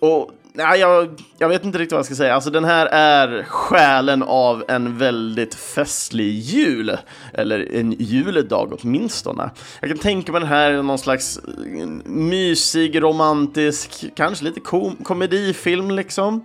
Och 0.00 0.30
Nej, 0.58 0.80
jag, 0.80 1.08
jag 1.38 1.48
vet 1.48 1.64
inte 1.64 1.78
riktigt 1.78 1.92
vad 1.92 1.98
jag 1.98 2.06
ska 2.06 2.14
säga. 2.14 2.34
Alltså 2.34 2.50
den 2.50 2.64
här 2.64 2.86
är 2.86 3.42
själen 3.42 4.22
av 4.22 4.64
en 4.68 4.98
väldigt 4.98 5.54
festlig 5.54 6.32
jul. 6.32 6.96
Eller 7.32 7.74
en 7.74 7.92
juledag 7.92 8.78
åtminstone. 8.80 9.50
Jag 9.80 9.90
kan 9.90 9.98
tänka 9.98 10.32
mig 10.32 10.40
den 10.40 10.50
här 10.50 10.82
någon 10.82 10.98
slags 10.98 11.38
eh, 11.38 11.86
mysig, 12.04 13.02
romantisk, 13.02 14.04
kanske 14.14 14.44
lite 14.44 14.60
kom 14.60 14.96
komedifilm 14.96 15.90
liksom. 15.90 16.44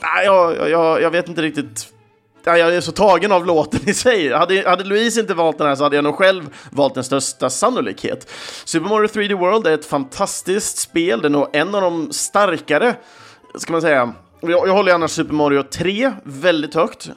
Nej, 0.00 0.24
jag, 0.24 0.70
jag, 0.70 1.02
jag 1.02 1.10
vet 1.10 1.28
inte 1.28 1.42
riktigt 1.42 1.92
jag 2.44 2.60
är 2.60 2.80
så 2.80 2.92
tagen 2.92 3.32
av 3.32 3.46
låten 3.46 3.80
i 3.88 3.94
sig. 3.94 4.32
Hade, 4.32 4.68
hade 4.68 4.84
Louise 4.84 5.20
inte 5.20 5.34
valt 5.34 5.58
den 5.58 5.66
här 5.66 5.74
så 5.74 5.82
hade 5.82 5.96
jag 5.96 6.04
nog 6.04 6.14
själv 6.14 6.56
valt 6.70 6.94
den 6.94 7.04
största 7.04 7.50
sannolikhet. 7.50 8.30
Super 8.64 8.88
Mario 8.88 9.06
3D 9.06 9.34
World 9.34 9.66
är 9.66 9.74
ett 9.74 9.86
fantastiskt 9.86 10.78
spel, 10.78 11.20
det 11.20 11.28
är 11.28 11.30
nog 11.30 11.48
en 11.52 11.74
av 11.74 11.80
de 11.80 12.12
starkare 12.12 12.96
ska 13.58 13.72
man 13.72 13.80
säga, 13.80 14.12
jag, 14.40 14.68
jag 14.68 14.72
håller 14.72 14.94
annars 14.94 15.10
Super 15.10 15.34
Mario 15.34 15.62
3 15.62 16.12
väldigt 16.22 16.74
högt. 16.74 17.10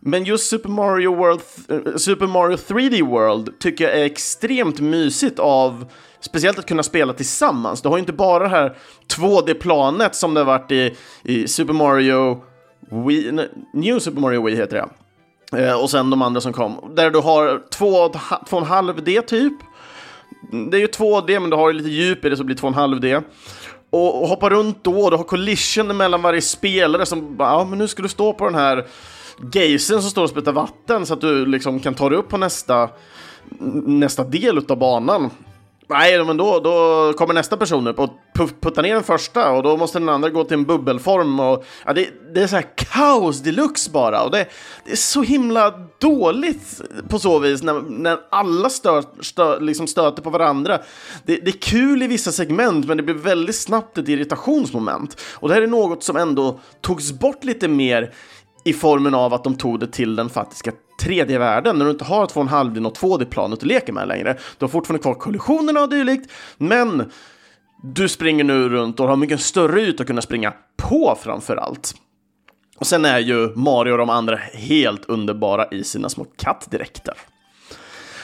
Men 0.00 0.24
just 0.24 0.50
Super 0.50 0.68
Mario, 0.68 1.16
World, 1.16 1.40
eh, 1.68 1.96
Super 1.96 2.26
Mario 2.26 2.56
3D 2.56 3.02
World 3.02 3.58
tycker 3.58 3.84
jag 3.84 3.98
är 3.98 4.04
extremt 4.04 4.80
mysigt 4.80 5.38
av 5.38 5.84
Speciellt 6.22 6.58
att 6.58 6.66
kunna 6.66 6.82
spela 6.82 7.12
tillsammans. 7.12 7.82
Du 7.82 7.88
har 7.88 7.96
ju 7.96 8.00
inte 8.00 8.12
bara 8.12 8.42
det 8.42 8.48
här 8.48 8.76
2D-planet 9.16 10.14
som 10.14 10.34
det 10.34 10.40
har 10.40 10.44
varit 10.44 10.72
i, 10.72 10.96
i 11.22 11.48
Super 11.48 11.72
Mario 11.72 12.42
Wii, 13.06 13.48
New 13.74 13.98
Super 13.98 14.20
Mario 14.20 14.44
Wii 14.46 14.56
heter 14.56 14.76
det. 14.76 14.88
Eh, 15.62 15.82
och 15.82 15.90
sen 15.90 16.10
de 16.10 16.22
andra 16.22 16.40
som 16.40 16.52
kom. 16.52 16.92
Där 16.96 17.10
du 17.10 17.18
har 17.18 17.62
2,5 17.70 19.00
D 19.00 19.22
typ. 19.22 19.52
Det 20.70 20.76
är 20.76 20.80
ju 20.80 20.86
2D 20.86 21.40
men 21.40 21.50
du 21.50 21.56
har 21.56 21.72
lite 21.72 21.88
djup 21.88 22.24
i 22.24 22.28
det 22.28 22.36
så 22.36 22.44
blir 22.44 22.56
2,5 22.56 23.00
D 23.00 23.20
och, 23.90 24.22
och 24.22 24.28
hoppa 24.28 24.50
runt 24.50 24.84
då, 24.84 25.10
du 25.10 25.16
har 25.16 25.24
collision 25.24 25.96
mellan 25.96 26.22
varje 26.22 26.40
spelare 26.40 27.06
som 27.06 27.36
bara, 27.36 27.48
ja 27.48 27.64
men 27.64 27.78
nu 27.78 27.88
ska 27.88 28.02
du 28.02 28.08
stå 28.08 28.32
på 28.32 28.44
den 28.44 28.54
här 28.54 28.86
geysen 29.52 30.02
som 30.02 30.10
står 30.10 30.22
och 30.22 30.30
sprutar 30.30 30.52
vatten 30.52 31.06
så 31.06 31.14
att 31.14 31.20
du 31.20 31.46
liksom 31.46 31.80
kan 31.80 31.94
ta 31.94 32.08
dig 32.08 32.18
upp 32.18 32.28
på 32.28 32.38
nästa, 32.38 32.88
nästa 33.86 34.24
del 34.24 34.58
av 34.68 34.78
banan. 34.78 35.30
Nej, 35.90 36.24
men 36.24 36.36
då, 36.36 36.60
då 36.60 37.12
kommer 37.12 37.34
nästa 37.34 37.56
person 37.56 37.86
upp 37.86 37.98
och 37.98 38.10
puttar 38.34 38.82
ner 38.82 38.94
den 38.94 39.02
första 39.02 39.50
och 39.50 39.62
då 39.62 39.76
måste 39.76 39.98
den 39.98 40.08
andra 40.08 40.30
gå 40.30 40.44
till 40.44 40.54
en 40.54 40.64
bubbelform. 40.64 41.40
Och, 41.40 41.64
ja, 41.86 41.92
det, 41.92 42.08
det 42.34 42.42
är 42.42 42.46
så 42.46 42.56
här 42.56 42.66
kaos 42.76 43.40
deluxe 43.40 43.90
bara. 43.90 44.22
Och 44.22 44.30
det, 44.30 44.46
det, 44.84 44.92
är 44.92 44.96
så 44.96 45.22
himla 45.22 45.74
dåligt 45.98 46.80
på 47.08 47.18
så 47.18 47.38
vis 47.38 47.62
när, 47.62 47.80
när 47.80 48.18
alla 48.30 48.70
stör, 48.70 49.04
stör, 49.20 49.60
liksom 49.60 49.86
stöter 49.86 50.22
på 50.22 50.30
varandra. 50.30 50.78
Det, 51.24 51.36
det, 51.36 51.50
är 51.50 51.60
kul 51.60 52.02
i 52.02 52.06
vissa 52.06 52.32
segment, 52.32 52.86
men 52.86 52.96
det 52.96 53.02
blir 53.02 53.14
väldigt 53.14 53.56
snabbt 53.56 53.98
ett 53.98 54.08
irritationsmoment. 54.08 55.20
Och 55.32 55.48
det 55.48 55.54
här 55.54 55.62
är 55.62 55.66
något 55.66 56.02
som 56.02 56.16
ändå 56.16 56.60
togs 56.80 57.12
bort 57.12 57.44
lite 57.44 57.68
mer 57.68 58.14
i 58.64 58.72
formen 58.72 59.14
av 59.14 59.34
att 59.34 59.44
de 59.44 59.54
tog 59.54 59.80
det 59.80 59.86
till 59.86 60.16
den 60.16 60.28
faktiska 60.28 60.72
3D-världen, 61.02 61.78
när 61.78 61.84
du 61.84 61.90
inte 61.90 62.04
har 62.04 62.26
2,5D 62.26 62.86
och 62.86 62.96
2D-planet 62.96 63.60
du 63.60 63.66
leker 63.66 63.92
med 63.92 64.08
längre. 64.08 64.36
Du 64.58 64.64
har 64.64 64.68
fortfarande 64.68 65.02
kvar 65.02 65.14
kollisionerna 65.14 65.80
och 65.80 65.90
dylikt, 65.90 66.30
men 66.58 67.10
du 67.82 68.08
springer 68.08 68.44
nu 68.44 68.68
runt 68.68 69.00
och 69.00 69.08
har 69.08 69.16
mycket 69.16 69.40
större 69.40 69.80
yta 69.80 70.02
att 70.02 70.06
kunna 70.06 70.22
springa 70.22 70.52
på 70.76 71.18
framför 71.22 71.56
allt. 71.56 71.94
Och 72.78 72.86
sen 72.86 73.04
är 73.04 73.18
ju 73.18 73.56
Mario 73.56 73.92
och 73.92 73.98
de 73.98 74.10
andra 74.10 74.36
helt 74.54 75.04
underbara 75.04 75.68
i 75.70 75.84
sina 75.84 76.08
små 76.08 76.26
kattdräkter. 76.36 77.14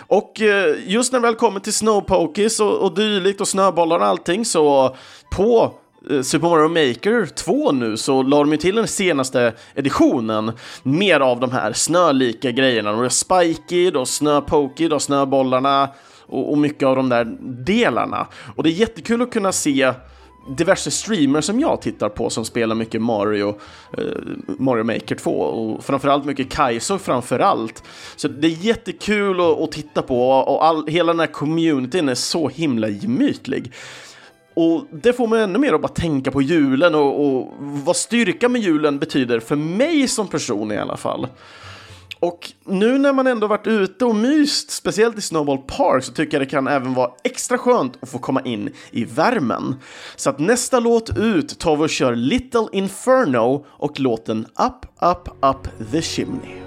Och 0.09 0.40
eh, 0.40 0.76
just 0.87 1.12
när 1.12 1.21
det 1.21 1.26
väl 1.26 1.35
kommer 1.35 1.61
till 1.61 1.73
Snowpokies 1.73 2.61
och, 2.61 2.78
och 2.78 2.95
dylikt 2.95 3.40
och 3.40 3.49
snöbollar 3.49 3.99
och 3.99 4.07
allting 4.07 4.45
så 4.45 4.97
på 5.33 5.75
Eh, 6.11 6.23
Super 6.23 6.49
Mario 6.49 6.69
Maker 6.69 7.27
2 7.27 7.73
nu 7.73 7.97
så 7.97 8.23
la 8.23 8.39
de 8.39 8.53
ju 8.53 8.57
till 8.57 8.77
den 8.77 8.89
senaste 8.89 9.53
editionen 9.75 10.53
mer 10.83 11.21
av 11.21 11.41
de 11.41 11.53
här 11.53 11.73
snölika 11.73 12.51
grejerna. 12.51 12.93
De 12.93 13.05
är 13.05 13.09
Spikey, 13.09 13.91
och 13.91 14.09
Snöpokey, 14.09 14.89
har 14.89 14.99
snöbollarna 14.99 15.89
och, 16.27 16.51
och 16.51 16.59
mycket 16.59 16.87
av 16.89 16.97
de 16.97 17.09
där 17.09 17.25
delarna. 17.65 18.27
Och 18.57 18.63
det 18.63 18.69
är 18.69 18.73
jättekul 18.73 19.23
att 19.23 19.33
kunna 19.33 19.52
se 19.52 19.93
diverse 20.49 20.91
streamers 20.91 21.45
som 21.45 21.61
jag 21.61 21.83
tittar 21.83 22.09
på 22.09 22.30
som 22.30 22.45
spelar 22.45 22.75
mycket 22.75 23.02
Mario, 23.02 23.59
eh, 23.99 24.04
Mario 24.59 24.85
Maker 24.85 25.15
2 25.15 25.30
och 25.30 25.85
framförallt 25.85 26.25
mycket 26.25 26.50
Kaizo 26.50 26.99
framförallt. 26.99 27.83
Så 28.17 28.28
det 28.28 28.47
är 28.47 28.50
jättekul 28.50 29.41
att, 29.41 29.61
att 29.61 29.73
titta 29.73 30.02
på 30.02 30.30
och 30.30 30.65
all, 30.65 30.87
hela 30.87 31.13
den 31.13 31.21
här 31.21 31.26
communityn 31.26 32.09
är 32.09 32.15
så 32.15 32.49
himla 32.49 32.89
gemytlig. 32.89 33.73
Och 34.56 34.84
det 34.90 35.12
får 35.12 35.26
mig 35.26 35.42
ännu 35.42 35.58
mer 35.58 35.73
att 35.73 35.80
bara 35.80 35.88
tänka 35.88 36.30
på 36.30 36.42
julen 36.42 36.95
och, 36.95 37.26
och 37.26 37.52
vad 37.58 37.97
styrka 37.97 38.49
med 38.49 38.60
julen 38.60 38.99
betyder 38.99 39.40
för 39.40 39.56
mig 39.56 40.08
som 40.08 40.28
person 40.28 40.73
i 40.73 40.76
alla 40.78 40.97
fall. 40.97 41.28
Och 42.21 42.52
nu 42.64 42.99
när 42.99 43.12
man 43.12 43.26
ändå 43.26 43.47
varit 43.47 43.66
ute 43.66 44.04
och 44.04 44.14
myst, 44.14 44.71
speciellt 44.71 45.19
i 45.19 45.21
Snowball 45.21 45.58
Park, 45.58 46.04
så 46.04 46.12
tycker 46.12 46.38
jag 46.38 46.47
det 46.47 46.50
kan 46.50 46.69
även 46.69 46.95
vara 46.95 47.10
extra 47.25 47.58
skönt 47.58 47.99
att 48.00 48.08
få 48.08 48.19
komma 48.19 48.40
in 48.40 48.71
i 48.90 49.04
värmen. 49.04 49.75
Så 50.16 50.30
att 50.30 50.38
nästa 50.38 50.80
låt 50.80 51.19
ut 51.19 51.58
tar 51.58 51.76
vi 51.76 51.84
och 51.84 51.90
kör 51.90 52.14
Little 52.14 52.66
Inferno 52.73 53.66
och 53.69 54.00
låten 54.00 54.47
Up, 54.47 54.86
Up, 55.02 55.28
Up 55.45 55.90
the 55.92 56.02
Chimney. 56.02 56.66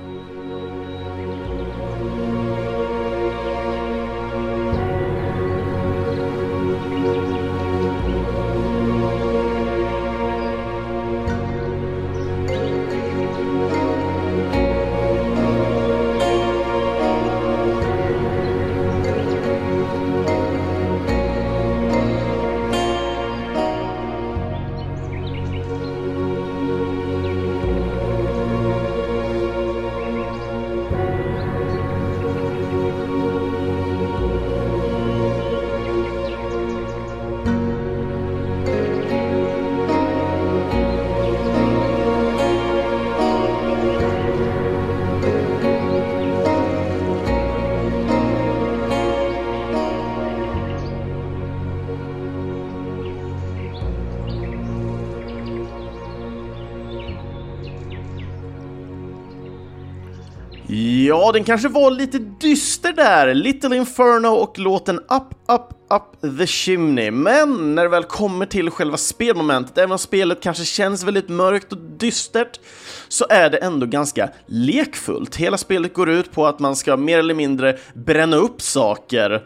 Ja, 61.30 61.34
den 61.34 61.44
kanske 61.44 61.68
var 61.68 61.92
lite 61.92 62.20
dyster 62.20 62.94
där. 62.94 63.34
Little 63.34 63.76
Inferno 63.76 64.28
och 64.28 64.60
låten 64.60 65.00
Up, 65.00 65.52
Up, 65.52 65.94
Up 65.94 66.38
the 66.39 66.48
Chimney. 66.48 67.12
Men 67.12 67.76
när 67.76 67.84
det 67.84 67.89
väl 67.89 68.04
kommer 68.04 68.46
till 68.46 68.70
själva 68.70 68.98
spelmomentet, 68.98 69.78
även 69.78 69.92
om 69.92 70.00
spelet 70.00 70.42
kanske 70.42 70.65
känns 70.65 71.04
väldigt 71.04 71.30
mörkt 71.30 71.72
och 71.72 71.78
dystert, 71.78 72.60
så 73.08 73.26
är 73.30 73.50
det 73.50 73.58
ändå 73.58 73.86
ganska 73.86 74.30
lekfullt. 74.46 75.36
Hela 75.36 75.58
spelet 75.58 75.94
går 75.94 76.10
ut 76.10 76.32
på 76.32 76.48
att 76.48 76.60
man 76.60 76.76
ska 76.76 76.98
mer 76.98 77.20
eller 77.20 77.34
mindre 77.34 77.78
bränna 77.94 78.38
upp 78.38 78.62
saker 78.62 79.46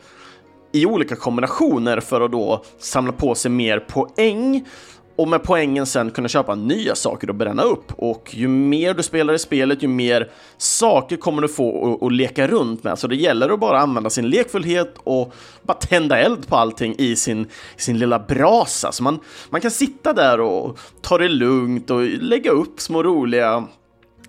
i 0.74 0.86
olika 0.86 1.16
kombinationer 1.16 2.00
för 2.00 2.22
att 2.22 2.32
då 2.32 2.64
samla 2.80 3.12
på 3.12 3.36
sig 3.36 3.52
mer 3.52 3.80
poäng 3.80 4.68
och 5.16 5.28
med 5.28 5.44
poängen 5.44 5.86
sen 5.86 6.12
kunna 6.12 6.28
köpa 6.28 6.56
nya 6.56 6.96
saker 6.96 7.30
att 7.30 7.36
bränna 7.36 7.64
upp. 7.64 7.92
Och 7.96 8.30
ju 8.34 8.48
mer 8.48 8.94
du 8.94 9.04
spelar 9.04 9.34
i 9.34 9.40
spelet, 9.40 9.84
ju 9.84 9.88
mer 9.88 10.32
saker 10.58 11.18
kommer 11.18 11.42
du 11.42 11.48
få 11.48 12.00
att 12.02 12.14
leka 12.14 12.48
runt 12.48 12.84
med. 12.84 13.00
Så 13.00 13.08
det 13.08 13.16
gäller 13.16 13.50
att 13.50 13.60
bara 13.60 13.80
använda 13.80 14.10
sin 14.10 14.30
lekfullhet 14.30 14.96
och 15.04 15.34
bara 15.62 15.74
tända 15.74 16.18
eld 16.20 16.48
på 16.48 16.56
allting 16.56 16.96
i 16.98 17.16
sin, 17.16 17.48
sin 17.76 18.00
lilla 18.00 18.20
brasa. 18.20 18.92
Så 18.92 19.04
man, 19.04 19.20
man 19.50 19.62
kan 19.62 19.72
sitta 19.72 20.14
där 20.14 20.40
och 20.40 20.80
ta 21.02 21.18
det 21.18 21.30
lugnt 21.30 21.90
och 21.90 22.02
lägga 22.02 22.52
upp 22.52 22.82
små 22.82 23.04
roliga, 23.04 23.68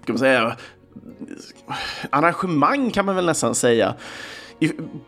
ska 0.03 0.13
man 0.13 0.19
säga, 0.19 0.57
arrangemang 2.11 2.91
kan 2.91 3.07
man 3.07 3.17
väl 3.17 3.27
nästan 3.27 3.55
säga. 3.55 3.95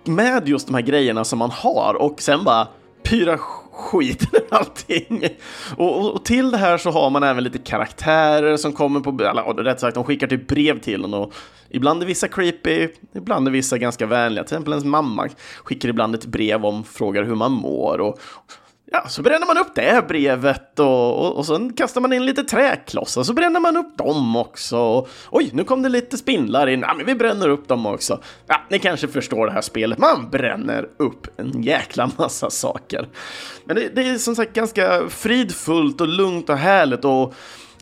Med 0.05 0.49
just 0.49 0.67
de 0.67 0.75
här 0.75 0.83
grejerna 0.83 1.25
som 1.25 1.39
man 1.39 1.51
har 1.51 1.95
och 1.95 2.23
sen 2.23 2.45
bara 2.45 2.69
pyra 3.03 3.39
skiten 3.77 4.29
ur 4.33 4.55
allting. 4.55 5.29
Och, 5.77 6.15
och, 6.15 6.25
till 6.25 6.51
det 6.51 6.59
här 6.59 6.79
så 6.79 6.91
har 6.91 7.11
man 7.11 7.23
även 7.23 7.45
lite 7.45 7.59
karaktärer 7.59 8.57
som 8.57 8.73
kommer 8.73 9.01
på, 9.01 9.11
eller 9.11 9.63
rätt 9.65 9.81
sagt, 9.81 9.95
de 9.95 10.05
skickar 10.05 10.27
typ 10.27 10.49
brev 10.49 10.81
till 10.81 11.05
en 11.05 11.15
och 11.15 11.33
ibland 11.69 12.03
är 12.03 12.07
vissa 12.07 12.29
creepy, 12.29 12.89
ibland 13.15 13.49
är 13.49 13.53
vissa 13.53 13.79
ganska 13.79 14.07
vänliga. 14.07 14.45
Till 14.45 14.55
exempel 14.55 14.73
ens 14.73 14.85
mamma 14.85 15.29
skickar 15.65 15.89
ibland 15.89 16.15
ett 16.15 16.27
brev 16.27 16.65
om, 16.65 16.85
frågar 16.85 17.25
hur 17.25 17.35
man 17.35 17.53
mår 17.53 18.01
och 18.01 18.19
Ja, 18.93 19.09
så 19.09 19.23
bränner 19.23 19.47
man 19.47 19.59
upp 19.59 19.75
det 19.75 20.09
brevet 20.09 20.79
och, 20.79 21.27
och, 21.27 21.37
och 21.37 21.47
sen 21.47 21.73
kastar 21.73 22.01
man 22.01 22.13
in 22.13 22.27
lite 22.27 22.45
träklossar 22.45 23.23
så 23.23 23.33
bränner 23.33 23.61
man 23.61 23.77
upp 23.77 23.99
dem 23.99 24.37
också. 24.37 24.79
Och, 24.79 25.09
oj, 25.31 25.51
nu 25.53 25.65
kom 25.65 25.83
det 25.83 25.89
lite 25.89 26.17
spindlar 26.19 26.67
in. 26.67 26.81
Ja, 26.81 26.95
men 26.95 27.07
vi 27.07 27.15
bränner 27.15 27.49
upp 27.49 27.69
dem 27.69 27.87
också. 27.87 28.21
Ja, 28.47 28.61
ni 28.71 28.79
kanske 28.79 29.09
förstår 29.09 29.47
det 29.47 29.53
här 29.53 29.61
spelet. 29.61 29.99
Man 29.99 30.31
bränner 30.31 30.89
upp 30.97 31.41
en 31.41 31.63
jäkla 31.63 32.11
massa 32.19 32.51
saker. 32.51 33.09
Men 33.65 33.77
det, 33.77 33.89
det 33.95 34.09
är 34.09 34.19
som 34.19 34.37
sagt 34.37 34.53
ganska 34.53 35.09
fridfullt 35.09 36.01
och 36.01 36.09
lugnt 36.09 36.51
och 36.51 36.59
härligt 36.59 37.05
och 37.05 37.35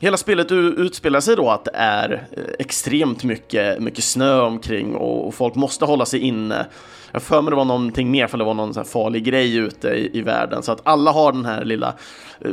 Hela 0.05 0.17
spelet 0.17 0.53
utspelar 0.53 1.21
sig 1.21 1.37
då 1.37 1.51
att 1.51 1.65
det 1.65 1.71
är 1.75 2.27
eh, 2.33 2.43
extremt 2.59 3.25
mycket, 3.25 3.83
mycket 3.83 4.05
snö 4.05 4.41
omkring 4.41 4.95
och 4.95 5.35
folk 5.35 5.55
måste 5.55 5.85
hålla 5.85 6.07
sig 6.07 6.21
inne. 6.21 6.67
Jag 7.13 7.23
för 7.23 7.43
mig 7.43 7.51
det 7.51 7.57
var 7.57 7.65
någonting 7.65 8.11
mer 8.11 8.27
för 8.27 8.39
det 8.39 8.45
var 8.45 8.55
någon 8.55 8.75
så 8.75 8.85
farlig 8.85 9.25
grej 9.25 9.57
ute 9.57 9.89
i, 9.89 10.19
i, 10.19 10.23
världen 10.23 10.63
så 10.63 10.73
att 10.73 10.81
alla 10.83 11.11
har 11.11 11.33
den 11.33 11.45
här 11.45 11.65
lilla 11.65 11.95
eh, 12.41 12.51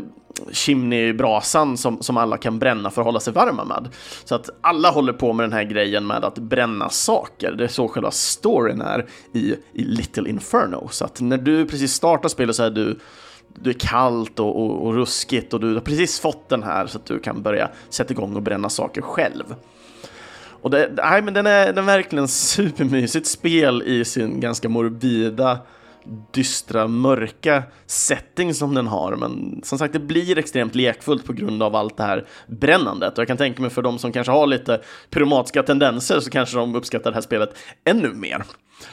chimneybrasan 0.51 1.77
som, 1.77 2.01
som 2.01 2.17
alla 2.17 2.37
kan 2.37 2.59
bränna 2.59 2.89
för 2.89 3.01
att 3.01 3.05
hålla 3.05 3.19
sig 3.19 3.33
varma 3.33 3.65
med. 3.65 3.89
Så 4.23 4.35
att 4.35 4.49
alla 4.61 4.89
håller 4.89 5.13
på 5.13 5.33
med 5.33 5.43
den 5.43 5.53
här 5.53 5.63
grejen 5.63 6.07
med 6.07 6.25
att 6.25 6.37
bränna 6.37 6.89
saker. 6.89 7.51
Det 7.51 7.63
är 7.63 7.67
så 7.67 7.87
själva 7.87 8.11
storyn 8.11 8.81
är 8.81 9.05
i, 9.33 9.55
i 9.73 9.83
Little 9.83 10.29
Inferno. 10.29 10.87
Så 10.91 11.05
att 11.05 11.21
när 11.21 11.37
du 11.37 11.65
precis 11.65 11.93
startar 11.93 12.29
spelet 12.29 12.55
så 12.55 12.63
är 12.63 12.69
du 12.69 12.99
du 13.55 13.69
är 13.69 13.73
kallt 13.73 14.39
och, 14.39 14.63
och, 14.63 14.85
och, 14.85 14.93
ruskigt 14.93 15.53
och 15.53 15.59
du 15.59 15.73
har 15.73 15.81
precis 15.81 16.19
fått 16.19 16.49
den 16.49 16.63
här 16.63 16.87
så 16.87 16.97
att 16.97 17.05
du 17.05 17.19
kan 17.19 17.41
börja 17.41 17.69
sätta 17.89 18.13
igång 18.13 18.35
och 18.35 18.41
bränna 18.41 18.69
saker 18.69 19.01
själv. 19.01 19.55
Och 20.61 20.69
det, 20.69 20.91
nej, 20.97 21.21
men 21.21 21.33
den 21.33 21.47
är, 21.47 21.65
den 21.65 21.77
är 21.77 21.81
verkligen 21.81 22.27
supermysigt 22.57 23.27
spel 23.27 23.83
i 23.85 24.05
sin 24.05 24.39
ganska 24.39 24.69
morbida 24.69 25.59
dystra, 26.31 26.87
mörka 26.87 27.63
setting 27.85 28.53
som 28.53 28.75
den 28.75 28.87
har. 28.87 29.15
Men 29.15 29.61
som 29.63 29.77
sagt, 29.77 29.93
det 29.93 29.99
blir 29.99 30.37
extremt 30.37 30.75
lekfullt 30.75 31.25
på 31.25 31.33
grund 31.33 31.63
av 31.63 31.75
allt 31.75 31.97
det 31.97 32.03
här 32.03 32.27
brännandet. 32.47 33.13
Och 33.13 33.19
jag 33.21 33.27
kan 33.27 33.37
tänka 33.37 33.61
mig 33.61 33.71
för 33.71 33.81
de 33.81 33.99
som 33.99 34.11
kanske 34.11 34.31
har 34.31 34.47
lite 34.47 34.81
pyromatiska 35.09 35.63
tendenser 35.63 36.19
så 36.19 36.29
kanske 36.29 36.57
de 36.57 36.75
uppskattar 36.75 37.11
det 37.11 37.15
här 37.15 37.21
spelet 37.21 37.57
ännu 37.83 38.13
mer. 38.13 38.43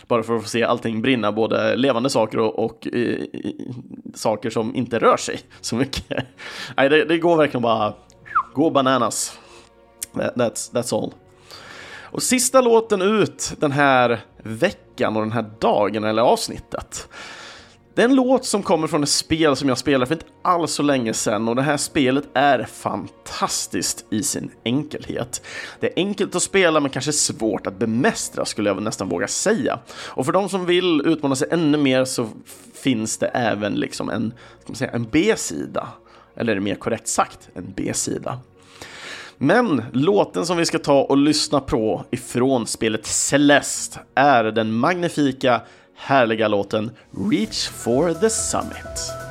Bara 0.07 0.23
för 0.23 0.37
att 0.37 0.43
få 0.43 0.49
se 0.49 0.63
allting 0.63 1.03
brinna, 1.03 1.33
både 1.33 1.77
levande 1.77 2.11
saker 2.11 2.39
och, 2.39 2.65
och 2.65 2.87
eh, 2.87 2.99
i, 2.99 3.29
i, 3.33 3.75
saker 4.15 4.51
som 4.51 4.75
inte 4.75 4.99
rör 4.99 5.17
sig 5.17 5.41
så 5.61 5.77
mycket. 5.77 6.05
Nej, 6.77 6.89
det, 6.89 7.05
det 7.05 7.19
går 7.19 7.37
verkligen 7.37 7.63
bara 7.63 7.95
gå 8.55 8.71
bananas. 8.71 9.39
That's, 10.13 10.73
that's 10.73 11.03
all. 11.03 11.13
Och 12.11 12.23
sista 12.23 12.61
låten 12.61 13.03
ut 13.03 13.53
den 13.59 13.73
här 13.73 14.21
veckan 14.43 14.88
och 15.07 15.23
den 15.23 15.33
här 15.33 15.51
dagen 15.59 16.05
eller 16.05 16.23
avsnittet. 16.23 17.09
Det 17.99 18.03
är 18.03 18.09
en 18.09 18.15
låt 18.15 18.45
som 18.45 18.63
kommer 18.63 18.87
från 18.87 19.03
ett 19.03 19.09
spel 19.09 19.57
som 19.57 19.69
jag 19.69 19.79
spelade 19.79 20.07
för 20.07 20.15
inte 20.15 20.27
alls 20.43 20.73
så 20.73 20.83
länge 20.83 21.15
sedan 21.15 21.49
och 21.49 21.57
det 21.57 21.63
här 21.63 21.77
spelet 21.77 22.25
är 22.35 22.65
fantastiskt 22.65 24.05
i 24.11 24.23
sin 24.23 24.51
enkelhet. 24.65 25.43
Det 25.81 25.87
är 25.87 25.93
enkelt 25.97 26.35
att 26.35 26.43
spela 26.43 26.81
men 26.81 26.91
kanske 26.91 27.13
svårt 27.13 27.67
att 27.67 27.79
bemästra 27.79 28.45
skulle 28.45 28.71
jag 28.71 28.83
nästan 28.83 29.09
våga 29.09 29.29
säga. 29.29 29.79
Och 29.89 30.27
för 30.27 30.33
de 30.33 30.49
som 30.49 30.67
vill 30.67 31.03
utmana 31.05 31.37
sig 31.37 31.49
ännu 31.51 31.79
mer 31.79 32.05
så 32.05 32.29
finns 32.75 33.19
det 33.19 33.27
även 33.27 33.75
liksom 33.75 34.11
en, 34.11 34.33
en 34.79 35.09
B-sida. 35.11 35.89
Eller 36.35 36.53
är 36.53 36.57
det 36.57 36.63
mer 36.63 36.75
korrekt 36.75 37.09
sagt, 37.09 37.49
en 37.55 37.73
B-sida. 37.77 38.39
Men 39.39 39.83
låten 39.93 40.47
som 40.47 40.57
vi 40.57 40.67
ska 40.67 40.79
ta 40.79 41.03
och 41.03 41.17
lyssna 41.17 41.61
på 41.61 42.05
ifrån 42.11 42.67
spelet 42.67 43.07
Celeste 43.07 44.01
är 44.15 44.45
den 44.45 44.73
magnifika, 44.73 45.61
härliga 45.97 46.49
låten 46.49 46.91
Reach 47.31 47.69
for 47.69 48.15
the 48.15 48.31
Summit. 48.31 49.28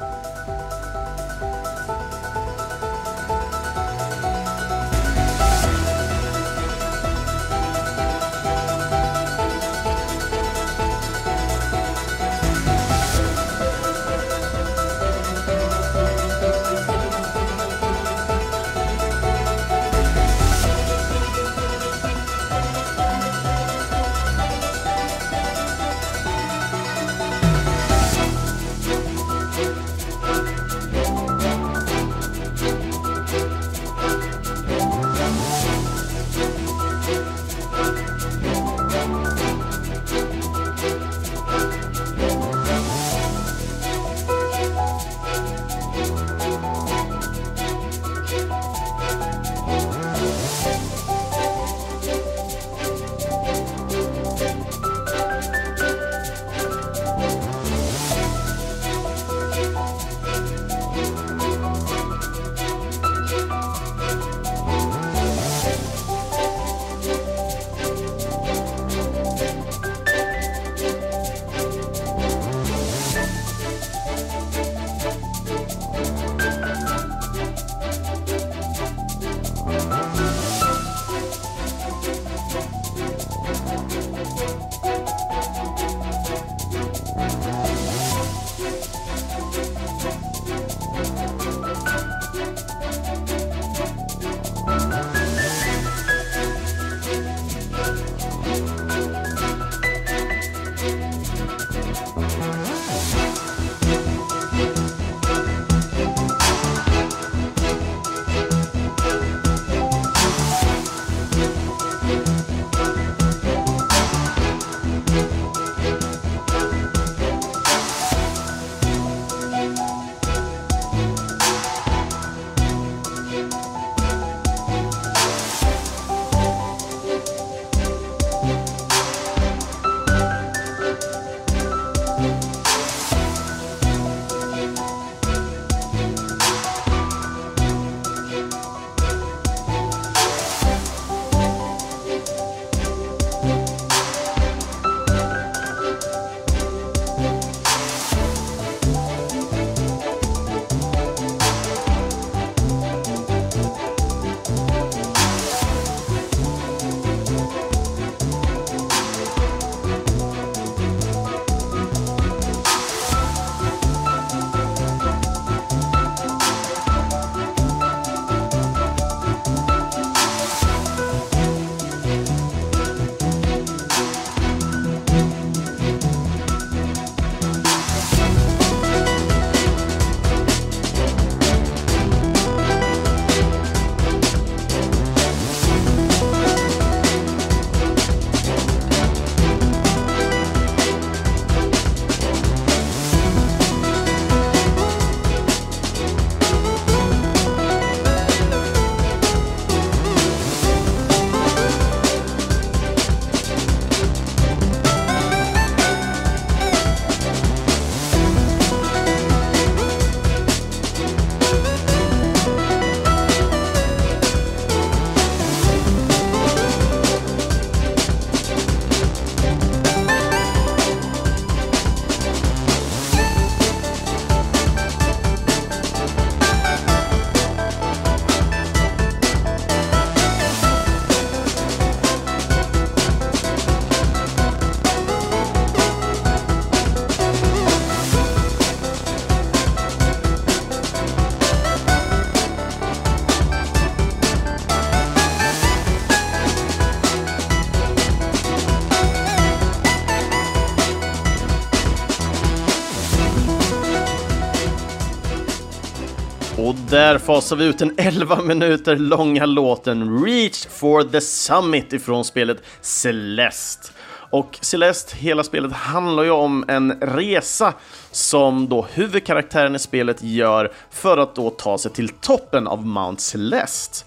Fasar 257.27 257.55
vi 257.55 257.65
ut 257.65 257.77
den 257.77 257.93
11 257.97 258.41
minuter 258.41 258.95
långa 258.95 259.45
låten 259.45 260.25
Reach 260.25 260.67
for 260.67 261.03
the 261.03 261.21
Summit 261.21 261.93
ifrån 261.93 262.25
spelet 262.25 262.57
Celeste. 262.81 263.91
Och 264.29 264.57
Celeste, 264.61 265.15
hela 265.17 265.43
spelet 265.43 265.71
handlar 265.71 266.23
ju 266.23 266.31
om 266.31 266.65
en 266.67 266.91
resa 267.01 267.73
som 268.11 268.69
då 268.69 268.87
huvudkaraktären 268.93 269.75
i 269.75 269.79
spelet 269.79 270.23
gör 270.23 270.71
för 270.91 271.17
att 271.17 271.35
då 271.35 271.49
ta 271.49 271.77
sig 271.77 271.91
till 271.91 272.09
toppen 272.09 272.67
av 272.67 272.85
Mount 272.85 273.21
Celeste. 273.21 274.05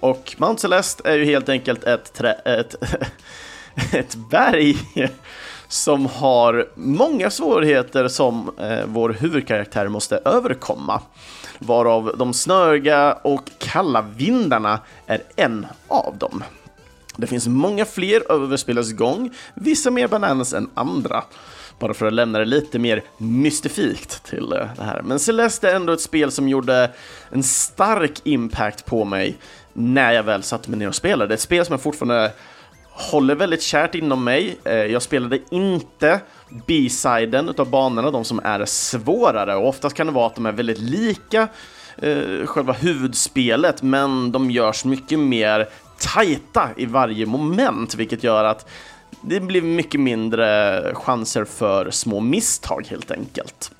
Och 0.00 0.34
Mount 0.38 0.60
Celeste 0.60 1.08
är 1.08 1.16
ju 1.16 1.24
helt 1.24 1.48
enkelt 1.48 1.84
ett, 1.84 2.12
trä, 2.12 2.32
ett, 2.32 2.74
ett 3.92 4.14
berg 4.30 4.76
som 5.68 6.06
har 6.06 6.68
många 6.74 7.30
svårigheter 7.30 8.08
som 8.08 8.50
eh, 8.58 8.84
vår 8.86 9.16
huvudkaraktär 9.20 9.88
måste 9.88 10.16
överkomma. 10.16 11.00
Varav 11.62 12.14
de 12.18 12.34
snöiga 12.34 13.12
och 13.12 13.50
kalla 13.58 14.02
vindarna 14.02 14.80
är 15.06 15.22
en 15.36 15.66
av 15.88 16.16
dem. 16.18 16.44
Det 17.16 17.26
finns 17.26 17.48
många 17.48 17.84
fler 17.84 18.32
över 18.32 18.56
spelets 18.56 18.92
gång, 18.92 19.30
vissa 19.54 19.90
mer 19.90 20.08
bananas 20.08 20.52
än 20.52 20.70
andra. 20.74 21.24
Bara 21.78 21.94
för 21.94 22.06
att 22.06 22.12
lämna 22.12 22.38
det 22.38 22.44
lite 22.44 22.78
mer 22.78 23.02
mystifikt 23.18 24.24
till 24.24 24.52
eh, 24.52 24.66
det 24.76 24.84
här. 24.84 25.02
Men 25.02 25.18
Celeste 25.18 25.70
är 25.70 25.74
ändå 25.74 25.92
ett 25.92 26.00
spel 26.00 26.30
som 26.30 26.48
gjorde 26.48 26.90
en 27.30 27.42
stark 27.42 28.20
impact 28.24 28.86
på 28.86 29.04
mig 29.04 29.38
när 29.72 30.12
jag 30.12 30.22
väl 30.22 30.42
satte 30.42 30.70
mig 30.70 30.78
ner 30.78 30.88
och 30.88 30.94
spelade. 30.94 31.28
Det 31.28 31.32
är 31.32 31.36
ett 31.36 31.40
spel 31.40 31.64
som 31.64 31.72
jag 31.72 31.80
fortfarande 31.80 32.32
håller 33.00 33.34
väldigt 33.34 33.62
kärt 33.62 33.94
inom 33.94 34.24
mig. 34.24 34.58
Eh, 34.64 34.74
jag 34.74 35.02
spelade 35.02 35.38
inte 35.50 36.20
B-siden 36.66 37.48
utav 37.48 37.70
banorna, 37.70 38.10
de 38.10 38.24
som 38.24 38.40
är 38.44 38.64
svårare 38.64 39.56
och 39.56 39.68
oftast 39.68 39.96
kan 39.96 40.06
det 40.06 40.12
vara 40.12 40.26
att 40.26 40.34
de 40.34 40.46
är 40.46 40.52
väldigt 40.52 40.78
lika 40.78 41.48
eh, 41.96 42.46
själva 42.46 42.72
huvudspelet, 42.72 43.82
men 43.82 44.32
de 44.32 44.50
görs 44.50 44.84
mycket 44.84 45.18
mer 45.18 45.68
tajta 45.98 46.68
i 46.76 46.86
varje 46.86 47.26
moment, 47.26 47.94
vilket 47.94 48.24
gör 48.24 48.44
att 48.44 48.68
det 49.22 49.40
blir 49.40 49.62
mycket 49.62 50.00
mindre 50.00 50.82
chanser 50.94 51.44
för 51.44 51.90
små 51.90 52.20
misstag 52.20 52.86
helt 52.90 53.10
enkelt. 53.10 53.72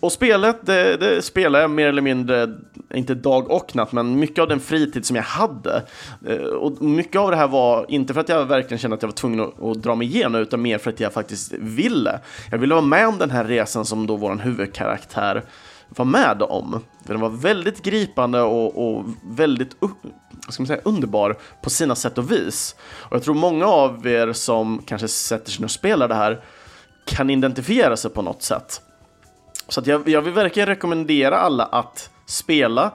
Och 0.00 0.12
spelet, 0.12 0.66
det, 0.66 0.96
det 0.96 1.22
spelar 1.22 1.60
jag 1.60 1.70
mer 1.70 1.86
eller 1.86 2.02
mindre, 2.02 2.48
inte 2.94 3.14
dag 3.14 3.50
och 3.50 3.76
natt, 3.76 3.92
men 3.92 4.18
mycket 4.18 4.38
av 4.38 4.48
den 4.48 4.60
fritid 4.60 5.06
som 5.06 5.16
jag 5.16 5.22
hade. 5.22 5.82
Eh, 6.26 6.36
och 6.36 6.82
mycket 6.82 7.20
av 7.20 7.30
det 7.30 7.36
här 7.36 7.48
var 7.48 7.86
inte 7.88 8.14
för 8.14 8.20
att 8.20 8.28
jag 8.28 8.44
verkligen 8.44 8.78
kände 8.78 8.94
att 8.94 9.02
jag 9.02 9.08
var 9.08 9.14
tvungen 9.14 9.40
att, 9.40 9.62
att 9.62 9.82
dra 9.82 9.94
mig 9.94 10.06
igenom, 10.06 10.40
utan 10.40 10.62
mer 10.62 10.78
för 10.78 10.90
att 10.90 11.00
jag 11.00 11.12
faktiskt 11.12 11.52
ville. 11.52 12.20
Jag 12.50 12.58
ville 12.58 12.74
vara 12.74 12.84
med 12.84 13.08
om 13.08 13.18
den 13.18 13.30
här 13.30 13.44
resan 13.44 13.84
som 13.84 14.06
då 14.06 14.16
vår 14.16 14.36
huvudkaraktär 14.36 15.44
var 15.88 16.04
med 16.04 16.42
om. 16.42 16.84
Den 17.02 17.20
var 17.20 17.28
väldigt 17.28 17.82
gripande 17.82 18.40
och, 18.40 18.96
och 18.96 19.04
väldigt 19.22 19.76
vad 19.80 20.54
ska 20.54 20.62
man 20.62 20.66
säga, 20.66 20.80
underbar 20.84 21.38
på 21.62 21.70
sina 21.70 21.94
sätt 21.94 22.18
och 22.18 22.32
vis. 22.32 22.76
Och 22.82 23.16
jag 23.16 23.22
tror 23.22 23.34
många 23.34 23.66
av 23.66 24.06
er 24.06 24.32
som 24.32 24.82
kanske 24.86 25.08
sätter 25.08 25.50
sig 25.50 25.64
och 25.64 25.70
spelar 25.70 26.08
det 26.08 26.14
här 26.14 26.44
kan 27.04 27.30
identifiera 27.30 27.96
sig 27.96 28.10
på 28.10 28.22
något 28.22 28.42
sätt. 28.42 28.80
Så 29.68 29.82
jag, 29.84 30.08
jag 30.08 30.22
vill 30.22 30.32
verkligen 30.32 30.66
rekommendera 30.66 31.36
alla 31.36 31.64
att 31.64 32.10
spela 32.30 32.92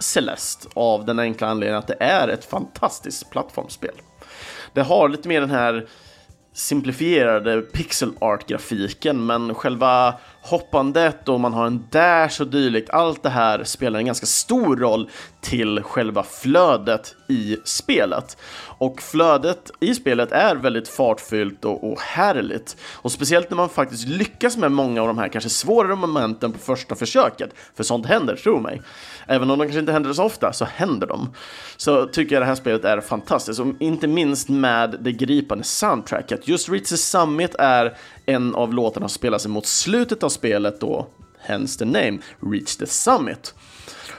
Celeste 0.00 0.68
av 0.74 1.04
den 1.04 1.18
enkla 1.18 1.46
anledningen 1.46 1.78
att 1.78 1.86
det 1.86 1.96
är 2.00 2.28
ett 2.28 2.44
fantastiskt 2.44 3.30
plattformsspel. 3.30 3.94
Det 4.72 4.82
har 4.82 5.08
lite 5.08 5.28
mer 5.28 5.40
den 5.40 5.50
här 5.50 5.88
simplifierade 6.52 7.60
pixel 7.60 8.12
art-grafiken, 8.20 9.26
men 9.26 9.54
själva 9.54 10.14
hoppandet 10.42 11.28
och 11.28 11.40
man 11.40 11.52
har 11.52 11.66
en 11.66 11.84
dash 11.90 12.40
och 12.40 12.46
dylikt, 12.46 12.90
allt 12.90 13.22
det 13.22 13.30
här 13.30 13.64
spelar 13.64 13.98
en 13.98 14.06
ganska 14.06 14.26
stor 14.26 14.76
roll 14.76 15.10
till 15.40 15.82
själva 15.82 16.22
flödet 16.22 17.14
i 17.28 17.56
spelet. 17.64 18.36
Och 18.62 19.02
flödet 19.02 19.70
i 19.80 19.94
spelet 19.94 20.32
är 20.32 20.56
väldigt 20.56 20.88
fartfyllt 20.88 21.64
och, 21.64 21.92
och 21.92 22.00
härligt. 22.00 22.76
Och 22.92 23.12
speciellt 23.12 23.50
när 23.50 23.56
man 23.56 23.68
faktiskt 23.68 24.08
lyckas 24.08 24.56
med 24.56 24.72
många 24.72 25.00
av 25.00 25.06
de 25.06 25.18
här 25.18 25.28
kanske 25.28 25.50
svårare 25.50 25.96
momenten 25.96 26.52
på 26.52 26.58
första 26.58 26.94
försöket. 26.94 27.50
För 27.74 27.84
sånt 27.84 28.06
händer, 28.06 28.36
tro 28.36 28.60
mig. 28.60 28.82
Även 29.26 29.50
om 29.50 29.58
de 29.58 29.64
kanske 29.64 29.80
inte 29.80 29.92
händer 29.92 30.12
så 30.12 30.24
ofta, 30.24 30.52
så 30.52 30.64
händer 30.64 31.06
de. 31.06 31.34
Så 31.76 32.06
tycker 32.06 32.34
jag 32.34 32.42
det 32.42 32.46
här 32.46 32.54
spelet 32.54 32.84
är 32.84 33.00
fantastiskt. 33.00 33.60
Och 33.60 33.66
inte 33.78 34.06
minst 34.06 34.48
med 34.48 34.96
det 35.00 35.12
gripande 35.12 35.64
soundtracket. 35.64 36.48
Just 36.48 36.68
Reach 36.68 36.86
Summit 36.86 37.54
är 37.58 37.96
en 38.30 38.54
av 38.54 38.74
låtarna 38.74 39.08
spelas 39.08 39.46
mot 39.46 39.66
slutet 39.66 40.22
av 40.22 40.28
spelet 40.28 40.80
då, 40.80 41.06
hence 41.38 41.78
the 41.78 41.84
name, 41.84 42.18
Reach 42.40 42.76
the 42.76 42.86
Summit. 42.86 43.54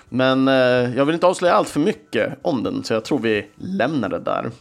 Men 0.10 0.48
eh, 0.48 0.96
jag 0.98 1.06
vill 1.06 1.14
inte 1.14 1.28
avslöja 1.28 1.54
allt 1.54 1.70
för 1.70 1.80
mycket 1.80 2.40
om 2.42 2.64
den, 2.64 2.84
så 2.84 2.94
jag 2.94 3.06
tror 3.06 3.20
vi 3.20 3.48
lämnar 3.56 4.10
det 4.10 4.20
där. 4.20 4.52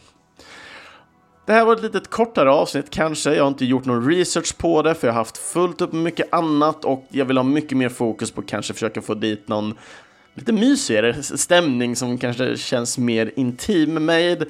Det 1.45 1.53
här 1.53 1.65
var 1.65 1.73
ett 1.73 1.81
litet 1.81 2.07
kortare 2.07 2.51
avsnitt 2.51 2.89
kanske. 2.89 3.33
Jag 3.35 3.43
har 3.43 3.47
inte 3.47 3.65
gjort 3.65 3.85
någon 3.85 4.09
research 4.09 4.57
på 4.57 4.81
det, 4.81 4.95
för 4.95 5.07
jag 5.07 5.13
har 5.13 5.19
haft 5.19 5.37
fullt 5.37 5.81
upp 5.81 5.93
med 5.93 6.03
mycket 6.03 6.33
annat 6.33 6.85
och 6.85 7.05
jag 7.09 7.25
vill 7.25 7.37
ha 7.37 7.43
mycket 7.43 7.77
mer 7.77 7.89
fokus 7.89 8.31
på 8.31 8.41
kanske 8.41 8.73
försöka 8.73 9.01
få 9.01 9.13
dit 9.13 9.47
någon 9.47 9.73
lite 10.33 10.53
mysigare 10.53 11.23
stämning 11.23 11.95
som 11.95 12.17
kanske 12.17 12.57
känns 12.57 12.97
mer 12.97 13.31
intim 13.35 14.05
med 14.05 14.45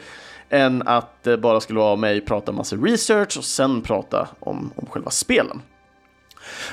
än 0.51 0.87
att 0.87 1.23
det 1.23 1.37
bara 1.37 1.61
skulle 1.61 1.79
vara 1.79 1.95
mig 1.95 2.21
prata 2.21 2.51
massa 2.51 2.75
research 2.75 3.37
och 3.37 3.43
sen 3.43 3.81
prata 3.81 4.27
om, 4.39 4.71
om 4.75 4.85
själva 4.85 5.11
spelen. 5.11 5.61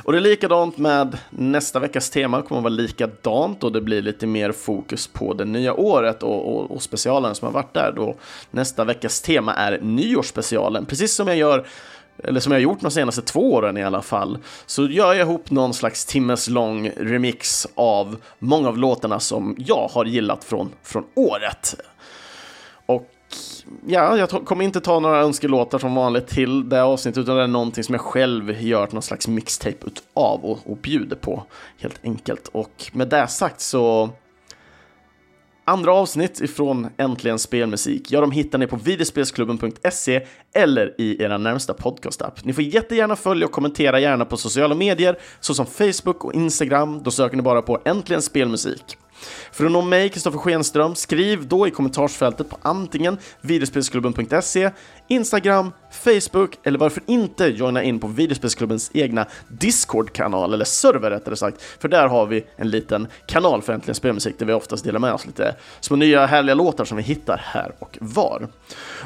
Och 0.03 0.12
det 0.12 0.19
är 0.19 0.23
likadant 0.23 0.79
med 0.79 1.19
nästa 1.31 1.79
veckas 1.79 2.11
tema, 2.11 2.43
kommer 2.43 2.59
att 2.59 2.64
vara 2.64 2.75
likadant 2.75 3.64
och 3.64 3.73
det 3.73 3.81
blir 3.81 4.03
lite 4.03 4.27
mer 4.27 4.53
fokus 4.53 5.07
på 5.07 5.35
det 5.35 5.45
nya 5.45 5.75
året 5.75 6.23
och, 6.23 6.57
och, 6.57 6.71
och 6.71 6.83
specialen 6.83 7.35
som 7.35 7.47
har 7.47 7.53
varit 7.53 7.75
där 7.75 7.93
då. 7.97 8.17
Nästa 8.51 8.85
veckas 8.85 9.21
tema 9.21 9.55
är 9.55 9.81
nyårsspecialen, 9.83 10.87
precis 10.87 11.14
som 11.14 11.29
jag 11.29 11.37
gör 11.37 11.67
eller 12.25 12.41
som 12.41 12.53
jag 12.53 12.59
har 12.59 12.62
gjort 12.62 12.81
de 12.81 12.91
senaste 12.91 13.23
två 13.23 13.53
åren 13.53 13.77
i 13.77 13.85
alla 13.85 14.03
fall, 14.03 14.38
så 14.67 14.87
gör 14.87 15.14
jag 15.14 15.27
ihop 15.27 15.51
någon 15.51 15.75
slags 15.75 16.05
timmeslång 16.05 16.91
remix 16.97 17.67
av 17.75 18.17
många 18.38 18.69
av 18.69 18.79
låtarna 18.79 19.21
som 19.21 19.57
jag 19.59 19.88
har 19.88 20.05
gillat 20.05 20.45
från, 20.45 20.71
från 20.83 21.05
året. 21.14 21.75
Ja, 23.87 24.19
jag 24.19 24.31
kommer 24.31 24.64
inte 24.64 24.81
ta 24.81 25.01
några 25.01 25.21
önskelåtar 25.21 25.79
som 25.79 25.95
vanligt 25.95 26.27
till 26.27 26.69
det 26.69 26.83
avsnittet, 26.83 27.19
utan 27.19 27.37
det 27.37 27.43
är 27.43 27.47
någonting 27.47 27.85
som 27.85 27.95
jag 27.95 28.03
själv 28.03 28.62
gör 28.62 28.88
någon 28.93 29.03
slags 29.03 29.29
mixtape 29.29 29.87
utav 29.87 30.45
och, 30.45 30.59
och 30.64 30.77
bjuder 30.77 31.17
på, 31.17 31.45
helt 31.79 32.01
enkelt. 32.05 32.49
Och 32.49 32.91
med 32.93 33.09
det 33.09 33.29
sagt 33.29 33.61
så 33.61 34.11
Andra 35.69 35.93
avsnitt 35.93 36.41
ifrån 36.41 36.88
Äntligen 36.97 37.38
Spelmusik, 37.38 38.12
ja 38.12 38.21
de 38.21 38.31
hittar 38.31 38.59
ni 38.59 38.67
på 38.67 38.77
videospelsklubben.se 38.77 40.27
eller 40.55 40.95
i 41.01 41.23
era 41.23 41.38
närmsta 41.38 41.75
podcastapp. 41.75 42.45
Ni 42.45 42.53
får 42.53 42.64
jättegärna 42.64 43.17
följa 43.17 43.47
och 43.47 43.53
kommentera 43.53 44.01
gärna 44.01 44.25
på 44.25 44.37
sociala 44.37 44.75
medier 44.75 45.19
såsom 45.41 45.67
Facebook 45.67 46.25
och 46.25 46.35
Instagram. 46.35 47.03
Då 47.03 47.11
söker 47.11 47.37
ni 47.37 47.43
bara 47.43 47.62
på 47.62 47.81
Äntligen 47.85 48.23
Spelmusik. 48.23 48.99
För 49.53 49.65
att 49.65 49.73
nå 49.73 49.83
mig, 49.83 50.09
Kristoffer 50.09 50.39
Schenström, 50.39 50.95
skriv 50.95 51.49
då 51.49 51.69
i 51.69 51.71
kommentarsfältet 51.71 52.49
på 52.51 52.59
antingen 52.63 53.19
videospelsklubben.se, 53.41 54.71
Instagram, 55.09 55.73
Facebook 55.91 56.59
eller 56.63 56.79
varför 56.79 57.03
inte 57.07 57.47
joina 57.47 57.83
in 57.83 58.01
på 58.01 58.07
videospelsklubbens 58.07 58.91
egna 58.95 59.27
Discord-kanal, 59.49 60.55
eller 60.55 60.65
server 60.65 61.11
rättare 61.11 61.37
sagt, 61.37 61.63
för 61.63 61.89
där 61.89 62.09
har 62.09 62.27
vi 62.27 62.47
en 62.57 62.71
liten 62.71 63.07
kanal 63.27 63.63
för 63.63 63.73
Äntligen 63.73 63.95
Spelmusik 63.95 64.39
där 64.39 64.47
vi 64.47 64.53
oftast 64.53 64.85
delar 64.85 65.01
med 65.01 65.13
oss 65.13 65.27
lite 65.27 65.55
små 65.81 65.97
nya 65.97 66.27
härliga 66.27 66.55
låtar 66.55 66.85
som 66.85 66.97
vi 66.97 67.03
hittar 67.03 67.43
här 67.45 67.73
och 67.79 67.99
var. 68.01 68.49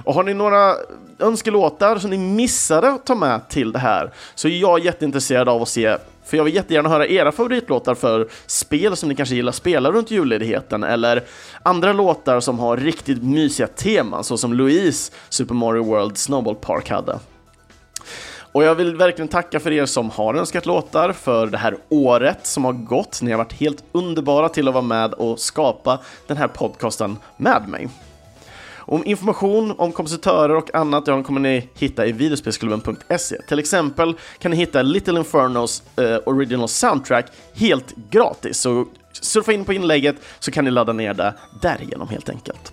Och 0.04 0.14
har 0.14 0.22
ni 0.22 0.34
några 0.34 0.74
önskelåtar 1.18 1.98
som 1.98 2.10
ni 2.10 2.18
missade 2.18 2.88
att 2.88 3.06
ta 3.06 3.14
med 3.14 3.48
till 3.48 3.72
det 3.72 3.78
här 3.78 4.10
så 4.34 4.48
är 4.48 4.58
jag 4.58 4.84
jätteintresserad 4.84 5.48
av 5.48 5.62
att 5.62 5.68
se 5.68 5.96
för 6.32 6.36
jag 6.36 6.44
vill 6.44 6.54
jättegärna 6.54 6.88
höra 6.88 7.06
era 7.06 7.32
favoritlåtar 7.32 7.94
för 7.94 8.28
spel 8.46 8.96
som 8.96 9.08
ni 9.08 9.14
kanske 9.14 9.34
gillar 9.34 9.48
att 9.48 9.56
spela 9.56 9.92
runt 9.92 10.10
julledigheten, 10.10 10.84
eller 10.84 11.24
andra 11.62 11.92
låtar 11.92 12.40
som 12.40 12.58
har 12.58 12.76
riktigt 12.76 13.22
mysiga 13.22 13.66
teman, 13.66 14.24
så 14.24 14.36
som 14.36 14.54
Louise 14.54 15.12
Super 15.28 15.54
Mario 15.54 15.84
World 15.84 16.18
Snowball 16.18 16.54
Park 16.54 16.90
hade. 16.90 17.18
Och 18.52 18.64
jag 18.64 18.74
vill 18.74 18.96
verkligen 18.96 19.28
tacka 19.28 19.60
för 19.60 19.72
er 19.72 19.86
som 19.86 20.10
har 20.10 20.34
önskat 20.34 20.66
låtar 20.66 21.12
för 21.12 21.46
det 21.46 21.58
här 21.58 21.76
året 21.88 22.46
som 22.46 22.64
har 22.64 22.72
gått. 22.72 23.22
Ni 23.22 23.30
har 23.30 23.38
varit 23.38 23.52
helt 23.52 23.84
underbara 23.92 24.48
till 24.48 24.68
att 24.68 24.74
vara 24.74 24.84
med 24.84 25.14
och 25.14 25.38
skapa 25.38 25.98
den 26.26 26.36
här 26.36 26.48
podcasten 26.48 27.16
med 27.36 27.68
mig. 27.68 27.88
Om 28.84 29.04
information 29.06 29.74
om 29.78 29.92
kompositörer 29.92 30.56
och 30.56 30.74
annat 30.74 31.06
ja, 31.06 31.22
kommer 31.22 31.40
ni 31.40 31.68
hitta 31.74 32.06
i 32.06 32.12
videospelsklubben.se. 32.12 33.42
Till 33.48 33.58
exempel 33.58 34.14
kan 34.38 34.50
ni 34.50 34.56
hitta 34.56 34.82
Little 34.82 35.18
Infernos 35.18 35.82
eh, 35.96 36.18
original 36.26 36.68
soundtrack 36.68 37.26
helt 37.54 37.94
gratis. 38.10 38.60
Så 38.60 38.86
surfa 39.12 39.52
in 39.52 39.64
på 39.64 39.72
inlägget 39.72 40.16
så 40.38 40.50
kan 40.50 40.64
ni 40.64 40.70
ladda 40.70 40.92
ner 40.92 41.14
det 41.14 41.34
därigenom 41.62 42.08
helt 42.08 42.28
enkelt. 42.28 42.72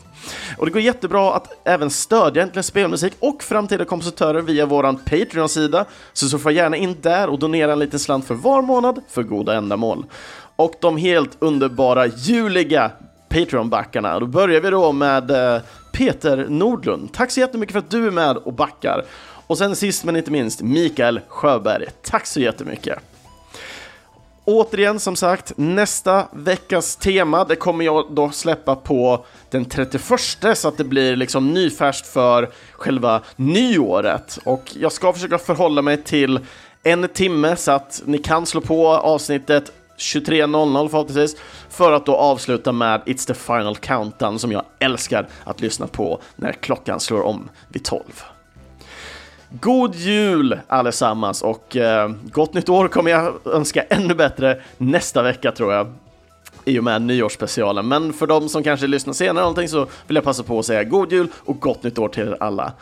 Och 0.57 0.65
det 0.65 0.71
går 0.71 0.81
jättebra 0.81 1.33
att 1.33 1.67
även 1.67 1.89
stödja 1.89 2.43
Äntligen 2.43 2.63
Spelmusik 2.63 3.13
och 3.19 3.43
framtida 3.43 3.85
kompositörer 3.85 4.41
via 4.41 4.65
vår 4.65 4.83
Patreon-sida, 4.93 5.85
så 6.13 6.29
surfa 6.29 6.51
gärna 6.51 6.77
in 6.77 6.95
där 7.01 7.29
och 7.29 7.39
donera 7.39 7.73
en 7.73 7.79
liten 7.79 7.99
slant 7.99 8.25
för 8.25 8.35
var 8.35 8.61
månad 8.61 9.01
för 9.09 9.23
goda 9.23 9.55
ändamål. 9.55 10.05
Och 10.55 10.73
de 10.81 10.97
helt 10.97 11.37
underbara 11.39 12.07
juliga 12.07 12.91
Patreon-backarna. 13.29 14.19
Då 14.19 14.25
börjar 14.25 14.61
vi 14.61 14.69
då 14.69 14.91
med 14.91 15.31
eh, 15.31 15.61
Peter 15.91 16.45
Nordlund. 16.49 17.13
Tack 17.13 17.31
så 17.31 17.39
jättemycket 17.39 17.73
för 17.73 17.79
att 17.79 17.89
du 17.89 18.07
är 18.07 18.11
med 18.11 18.37
och 18.37 18.53
backar. 18.53 19.05
Och 19.47 19.57
sen 19.57 19.75
sist 19.75 20.03
men 20.03 20.15
inte 20.15 20.31
minst 20.31 20.61
Mikael 20.61 21.19
Sjöberg. 21.27 21.85
Tack 22.01 22.25
så 22.25 22.39
jättemycket. 22.39 22.99
Återigen, 24.45 24.99
som 24.99 25.15
sagt, 25.15 25.53
nästa 25.55 26.27
veckas 26.31 26.95
tema, 26.95 27.45
det 27.45 27.55
kommer 27.55 27.85
jag 27.85 28.05
då 28.11 28.29
släppa 28.29 28.75
på 28.75 29.25
den 29.49 29.65
31 29.65 30.03
så 30.53 30.67
att 30.67 30.77
det 30.77 30.83
blir 30.83 31.15
liksom 31.15 31.53
nyfärskt 31.53 32.07
för 32.07 32.49
själva 32.71 33.21
nyåret. 33.35 34.39
Och 34.43 34.71
jag 34.79 34.91
ska 34.91 35.13
försöka 35.13 35.37
förhålla 35.37 35.81
mig 35.81 36.03
till 36.03 36.39
en 36.83 37.07
timme 37.07 37.55
så 37.55 37.71
att 37.71 38.01
ni 38.05 38.17
kan 38.17 38.45
slå 38.45 38.61
på 38.61 38.87
avsnittet 38.87 39.71
23.00 39.99 40.89
förhoppningsvis, 40.89 41.35
för 41.69 41.91
att 41.91 42.05
då 42.05 42.15
avsluta 42.15 42.71
med 42.71 43.01
It's 43.05 43.27
the 43.27 43.33
final 43.33 43.75
countdown 43.75 44.39
som 44.39 44.51
jag 44.51 44.63
älskar 44.79 45.27
att 45.43 45.61
lyssna 45.61 45.87
på 45.87 46.21
när 46.35 46.51
klockan 46.51 46.99
slår 46.99 47.21
om 47.21 47.49
vid 47.67 47.83
12. 47.83 48.03
God 49.49 49.95
jul 49.95 50.59
allesammans 50.67 51.41
och 51.41 51.75
eh, 51.75 52.11
gott 52.31 52.53
nytt 52.53 52.69
år 52.69 52.87
kommer 52.87 53.11
jag 53.11 53.33
önska 53.45 53.81
ännu 53.81 54.15
bättre 54.15 54.61
nästa 54.77 55.21
vecka 55.21 55.51
tror 55.51 55.73
jag 55.73 55.93
i 56.65 56.79
och 56.79 56.83
med 56.83 57.01
nyårsspecialen. 57.01 57.87
Men 57.87 58.13
för 58.13 58.27
de 58.27 58.49
som 58.49 58.63
kanske 58.63 58.87
lyssnar 58.87 59.13
senare 59.13 59.41
någonting 59.41 59.67
så 59.67 59.87
vill 60.07 60.15
jag 60.15 60.23
passa 60.23 60.43
på 60.43 60.59
att 60.59 60.65
säga 60.65 60.83
god 60.83 61.11
jul 61.11 61.27
och 61.45 61.59
gott 61.59 61.83
nytt 61.83 61.97
år 61.97 62.09
till 62.09 62.27
er 62.27 62.37
alla. 62.39 62.73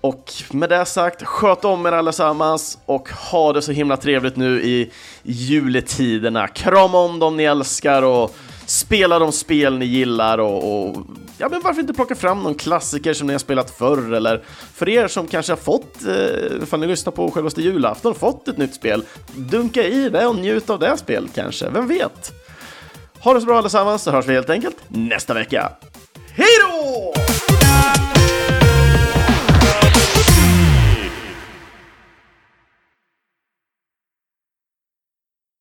Och 0.00 0.32
med 0.50 0.68
det 0.68 0.86
sagt, 0.86 1.22
sköt 1.22 1.64
om 1.64 1.86
er 1.86 1.92
allesammans 1.92 2.78
och 2.86 3.08
ha 3.08 3.52
det 3.52 3.62
så 3.62 3.72
himla 3.72 3.96
trevligt 3.96 4.36
nu 4.36 4.62
i 4.62 4.90
juletiderna. 5.22 6.48
Krama 6.48 6.98
om 6.98 7.18
dem 7.18 7.36
ni 7.36 7.44
älskar 7.44 8.02
och 8.02 8.36
spela 8.66 9.18
de 9.18 9.32
spel 9.32 9.78
ni 9.78 9.84
gillar 9.84 10.38
och, 10.38 10.88
och, 10.88 10.96
ja, 11.38 11.48
men 11.48 11.60
varför 11.60 11.80
inte 11.80 11.94
plocka 11.94 12.14
fram 12.14 12.42
någon 12.42 12.54
klassiker 12.54 13.12
som 13.12 13.26
ni 13.26 13.32
har 13.32 13.38
spelat 13.38 13.70
förr 13.70 14.12
eller 14.14 14.42
för 14.74 14.88
er 14.88 15.08
som 15.08 15.26
kanske 15.26 15.52
har 15.52 15.56
fått, 15.56 16.04
eh, 16.06 16.62
ifall 16.62 16.80
ni 16.80 16.86
lyssnar 16.86 17.12
på 17.12 17.30
självaste 17.30 17.62
julafton, 17.62 18.14
fått 18.14 18.48
ett 18.48 18.58
nytt 18.58 18.74
spel, 18.74 19.02
dunka 19.36 19.82
i 19.82 20.08
det 20.08 20.26
och 20.26 20.36
njut 20.36 20.70
av 20.70 20.78
det 20.78 20.96
spelet 20.96 21.30
kanske, 21.34 21.70
vem 21.70 21.88
vet? 21.88 22.32
Ha 23.20 23.34
det 23.34 23.40
så 23.40 23.46
bra 23.46 23.58
allesammans 23.58 24.02
så 24.02 24.10
hörs 24.10 24.26
vi 24.26 24.34
helt 24.34 24.50
enkelt 24.50 24.76
nästa 24.88 25.34
vecka. 25.34 25.72
Hej 26.36 26.48
då! 26.62 27.14